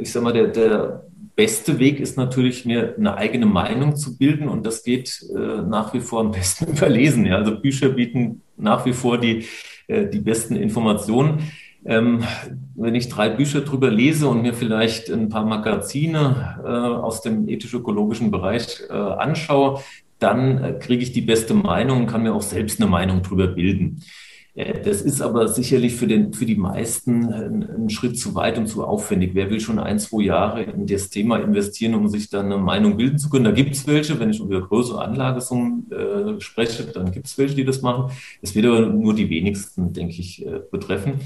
ich 0.00 0.12
sag 0.12 0.22
mal, 0.22 0.32
der, 0.32 0.48
der 0.48 1.07
beste 1.38 1.78
Weg 1.78 2.00
ist 2.00 2.16
natürlich, 2.16 2.64
mir 2.64 2.96
eine 2.98 3.16
eigene 3.16 3.46
Meinung 3.46 3.94
zu 3.94 4.18
bilden 4.18 4.48
und 4.48 4.66
das 4.66 4.82
geht 4.82 5.24
äh, 5.32 5.62
nach 5.62 5.94
wie 5.94 6.00
vor 6.00 6.18
am 6.18 6.32
besten 6.38 6.66
überlesen. 6.66 7.26
Ja. 7.26 7.36
Also 7.36 7.60
Bücher 7.60 7.90
bieten 7.90 8.42
nach 8.56 8.84
wie 8.84 8.92
vor 8.92 9.18
die, 9.18 9.46
äh, 9.86 10.06
die 10.08 10.18
besten 10.18 10.56
Informationen. 10.56 11.52
Ähm, 11.84 12.24
wenn 12.74 12.96
ich 12.96 13.08
drei 13.08 13.28
Bücher 13.28 13.60
drüber 13.60 13.88
lese 13.88 14.26
und 14.26 14.42
mir 14.42 14.52
vielleicht 14.52 15.10
ein 15.10 15.28
paar 15.28 15.44
Magazine 15.44 16.58
äh, 16.64 16.68
aus 16.68 17.22
dem 17.22 17.48
ethisch-ökologischen 17.48 18.32
Bereich 18.32 18.80
äh, 18.90 18.92
anschaue, 18.92 19.80
dann 20.18 20.64
äh, 20.64 20.72
kriege 20.72 21.04
ich 21.04 21.12
die 21.12 21.20
beste 21.20 21.54
Meinung 21.54 22.00
und 22.00 22.06
kann 22.08 22.24
mir 22.24 22.34
auch 22.34 22.42
selbst 22.42 22.80
eine 22.80 22.90
Meinung 22.90 23.22
drüber 23.22 23.46
bilden. 23.46 24.02
Das 24.58 25.02
ist 25.02 25.22
aber 25.22 25.46
sicherlich 25.46 25.94
für, 25.94 26.08
den, 26.08 26.32
für 26.32 26.44
die 26.44 26.56
meisten 26.56 27.32
ein, 27.32 27.62
ein, 27.62 27.90
Schritt 27.90 28.18
zu 28.18 28.34
weit 28.34 28.58
und 28.58 28.66
zu 28.66 28.82
aufwendig. 28.84 29.30
Wer 29.34 29.50
will 29.50 29.60
schon 29.60 29.78
ein, 29.78 30.00
zwei 30.00 30.22
Jahre 30.24 30.64
in 30.64 30.84
das 30.84 31.10
Thema 31.10 31.36
investieren, 31.36 31.94
um 31.94 32.08
sich 32.08 32.28
dann 32.28 32.46
eine 32.46 32.58
Meinung 32.58 32.96
bilden 32.96 33.18
zu 33.18 33.30
können? 33.30 33.44
Da 33.44 33.52
gibt 33.52 33.76
es 33.76 33.86
welche. 33.86 34.18
Wenn 34.18 34.30
ich 34.30 34.40
über 34.40 34.60
größere 34.60 35.00
Anlagesummen 35.00 35.88
äh, 35.92 36.40
spreche, 36.40 36.82
dann 36.82 37.12
gibt 37.12 37.26
es 37.26 37.38
welche, 37.38 37.54
die 37.54 37.64
das 37.64 37.82
machen. 37.82 38.10
Es 38.42 38.56
wird 38.56 38.66
aber 38.66 38.80
nur 38.80 39.14
die 39.14 39.30
wenigsten, 39.30 39.92
denke 39.92 40.14
ich, 40.18 40.44
äh, 40.44 40.58
betreffen. 40.72 41.20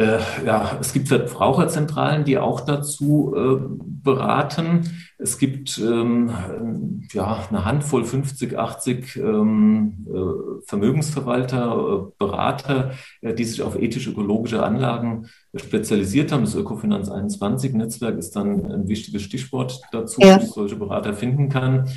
Äh, 0.00 0.18
ja, 0.46 0.78
es 0.80 0.94
gibt 0.94 1.08
Verbraucherzentralen, 1.08 2.24
die 2.24 2.38
auch 2.38 2.62
dazu 2.62 3.34
äh, 3.36 3.60
beraten. 4.02 4.88
Es 5.18 5.36
gibt 5.36 5.76
ähm, 5.76 7.02
ja, 7.12 7.44
eine 7.50 7.66
Handvoll, 7.66 8.06
50, 8.06 8.58
80 8.58 9.16
ähm, 9.16 10.06
äh, 10.08 10.64
Vermögensverwalter, 10.64 11.74
äh, 11.76 12.12
Berater, 12.18 12.92
äh, 13.20 13.34
die 13.34 13.44
sich 13.44 13.60
auf 13.60 13.78
ethisch-ökologische 13.78 14.62
Anlagen 14.62 15.26
spezialisiert 15.54 16.32
haben. 16.32 16.44
Das 16.44 16.54
Ökofinanz 16.54 17.10
21 17.10 17.74
Netzwerk 17.74 18.16
ist 18.16 18.34
dann 18.36 18.72
ein 18.72 18.88
wichtiges 18.88 19.20
Stichwort 19.20 19.82
dazu, 19.92 20.22
ja. 20.22 20.38
dass 20.38 20.52
solche 20.52 20.76
Berater 20.76 21.12
finden 21.12 21.50
kann. 21.50 21.90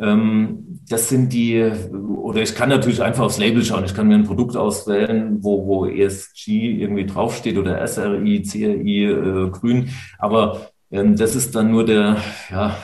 Ähm, 0.00 0.80
das 0.88 1.08
sind 1.08 1.32
die, 1.32 1.70
oder 1.92 2.40
ich 2.40 2.54
kann 2.54 2.68
natürlich 2.68 3.02
einfach 3.02 3.24
aufs 3.24 3.38
Label 3.38 3.64
schauen. 3.64 3.84
Ich 3.84 3.94
kann 3.94 4.08
mir 4.08 4.14
ein 4.14 4.24
Produkt 4.24 4.56
auswählen, 4.56 5.38
wo, 5.42 5.66
wo 5.66 5.86
ESG 5.86 6.48
irgendwie 6.80 7.06
draufsteht 7.06 7.58
oder 7.58 7.86
SRI, 7.86 8.42
CRI, 8.42 9.04
äh, 9.04 9.50
grün. 9.50 9.90
Aber 10.18 10.70
ähm, 10.90 11.16
das 11.16 11.34
ist 11.36 11.54
dann 11.54 11.70
nur 11.70 11.84
der, 11.84 12.16
ja, 12.50 12.76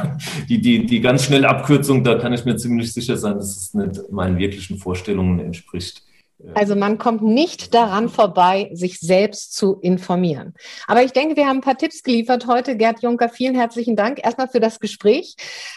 die, 0.48 0.60
die, 0.60 0.86
die 0.86 1.00
ganz 1.00 1.24
schnelle 1.24 1.48
Abkürzung. 1.48 2.02
Da 2.02 2.16
kann 2.16 2.32
ich 2.32 2.44
mir 2.44 2.56
ziemlich 2.56 2.92
sicher 2.92 3.16
sein, 3.16 3.36
dass 3.36 3.56
es 3.56 3.74
nicht 3.74 4.10
meinen 4.10 4.38
wirklichen 4.38 4.78
Vorstellungen 4.78 5.38
entspricht. 5.38 6.02
Also 6.54 6.74
man 6.74 6.98
kommt 6.98 7.22
nicht 7.22 7.72
daran 7.72 8.08
vorbei, 8.08 8.70
sich 8.72 8.98
selbst 8.98 9.54
zu 9.54 9.78
informieren. 9.80 10.54
Aber 10.86 11.02
ich 11.02 11.12
denke, 11.12 11.36
wir 11.36 11.46
haben 11.46 11.58
ein 11.58 11.62
paar 11.62 11.78
Tipps 11.78 12.02
geliefert 12.02 12.46
heute. 12.46 12.76
Gerd 12.76 13.00
Juncker, 13.02 13.28
vielen 13.28 13.54
herzlichen 13.54 13.96
Dank 13.96 14.24
erstmal 14.24 14.48
für 14.48 14.60
das 14.60 14.80
Gespräch. 14.80 15.36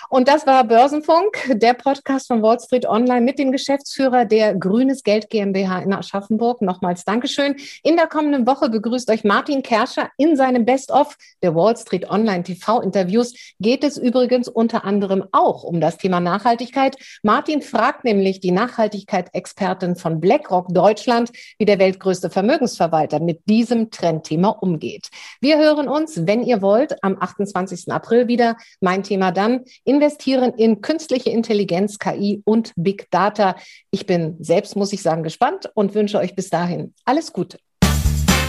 Und 0.09 0.27
das 0.27 0.47
war 0.47 0.63
Börsenfunk, 0.63 1.51
der 1.55 1.73
Podcast 1.73 2.27
von 2.27 2.41
Wall 2.41 2.59
Street 2.59 2.87
Online 2.87 3.21
mit 3.21 3.37
dem 3.37 3.51
Geschäftsführer 3.51 4.25
der 4.25 4.55
Grünes 4.55 5.03
Geld 5.03 5.29
GmbH 5.29 5.79
in 5.79 5.93
Aschaffenburg. 5.93 6.61
Nochmals 6.61 7.05
Dankeschön. 7.05 7.55
In 7.83 7.95
der 7.95 8.07
kommenden 8.07 8.47
Woche 8.47 8.69
begrüßt 8.69 9.09
euch 9.11 9.23
Martin 9.23 9.61
Kerscher 9.61 10.09
in 10.17 10.35
seinem 10.35 10.65
Best-of 10.65 11.15
der 11.41 11.55
Wall 11.55 11.77
Street 11.77 12.09
Online 12.09 12.43
TV-Interviews. 12.43 13.33
Geht 13.59 13.83
es 13.83 13.97
übrigens 13.97 14.47
unter 14.47 14.83
anderem 14.83 15.25
auch 15.31 15.63
um 15.63 15.79
das 15.79 15.97
Thema 15.97 16.19
Nachhaltigkeit. 16.19 16.97
Martin 17.23 17.61
fragt 17.61 18.03
nämlich 18.03 18.39
die 18.39 18.51
Nachhaltigkeit-Expertin 18.51 19.95
von 19.95 20.19
BlackRock, 20.19 20.54
BlackRock 20.55 20.73
Deutschland, 20.73 21.31
wie 21.57 21.65
der 21.65 21.79
weltgrößte 21.79 22.29
Vermögensverwalter 22.29 23.19
mit 23.19 23.41
diesem 23.49 23.91
Trendthema 23.91 24.49
umgeht. 24.49 25.09
Wir 25.41 25.57
hören 25.57 25.87
uns, 25.87 26.25
wenn 26.25 26.43
ihr 26.43 26.61
wollt, 26.61 27.03
am 27.03 27.17
28. 27.19 27.91
April 27.91 28.27
wieder. 28.27 28.57
Mein 28.81 29.03
Thema 29.03 29.31
dann, 29.31 29.61
investieren 29.83 30.53
in 30.57 30.81
künstliche 30.81 31.29
Intelligenz, 31.29 31.99
KI 31.99 32.41
und 32.45 32.73
Big 32.75 33.09
Data. 33.11 33.55
Ich 33.91 34.05
bin 34.05 34.37
selbst, 34.39 34.75
muss 34.75 34.93
ich 34.93 35.01
sagen, 35.01 35.23
gespannt 35.23 35.69
und 35.73 35.93
wünsche 35.95 36.19
euch 36.19 36.35
bis 36.35 36.49
dahin 36.49 36.93
alles 37.05 37.33
Gute. 37.33 37.57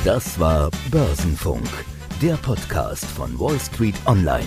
Das 0.04 0.38
war 0.38 0.70
Börsenfunk, 0.90 1.68
der 2.22 2.34
Podcast 2.34 3.04
von 3.04 3.38
Wall 3.40 3.58
Street 3.58 3.96
Online. 4.06 4.46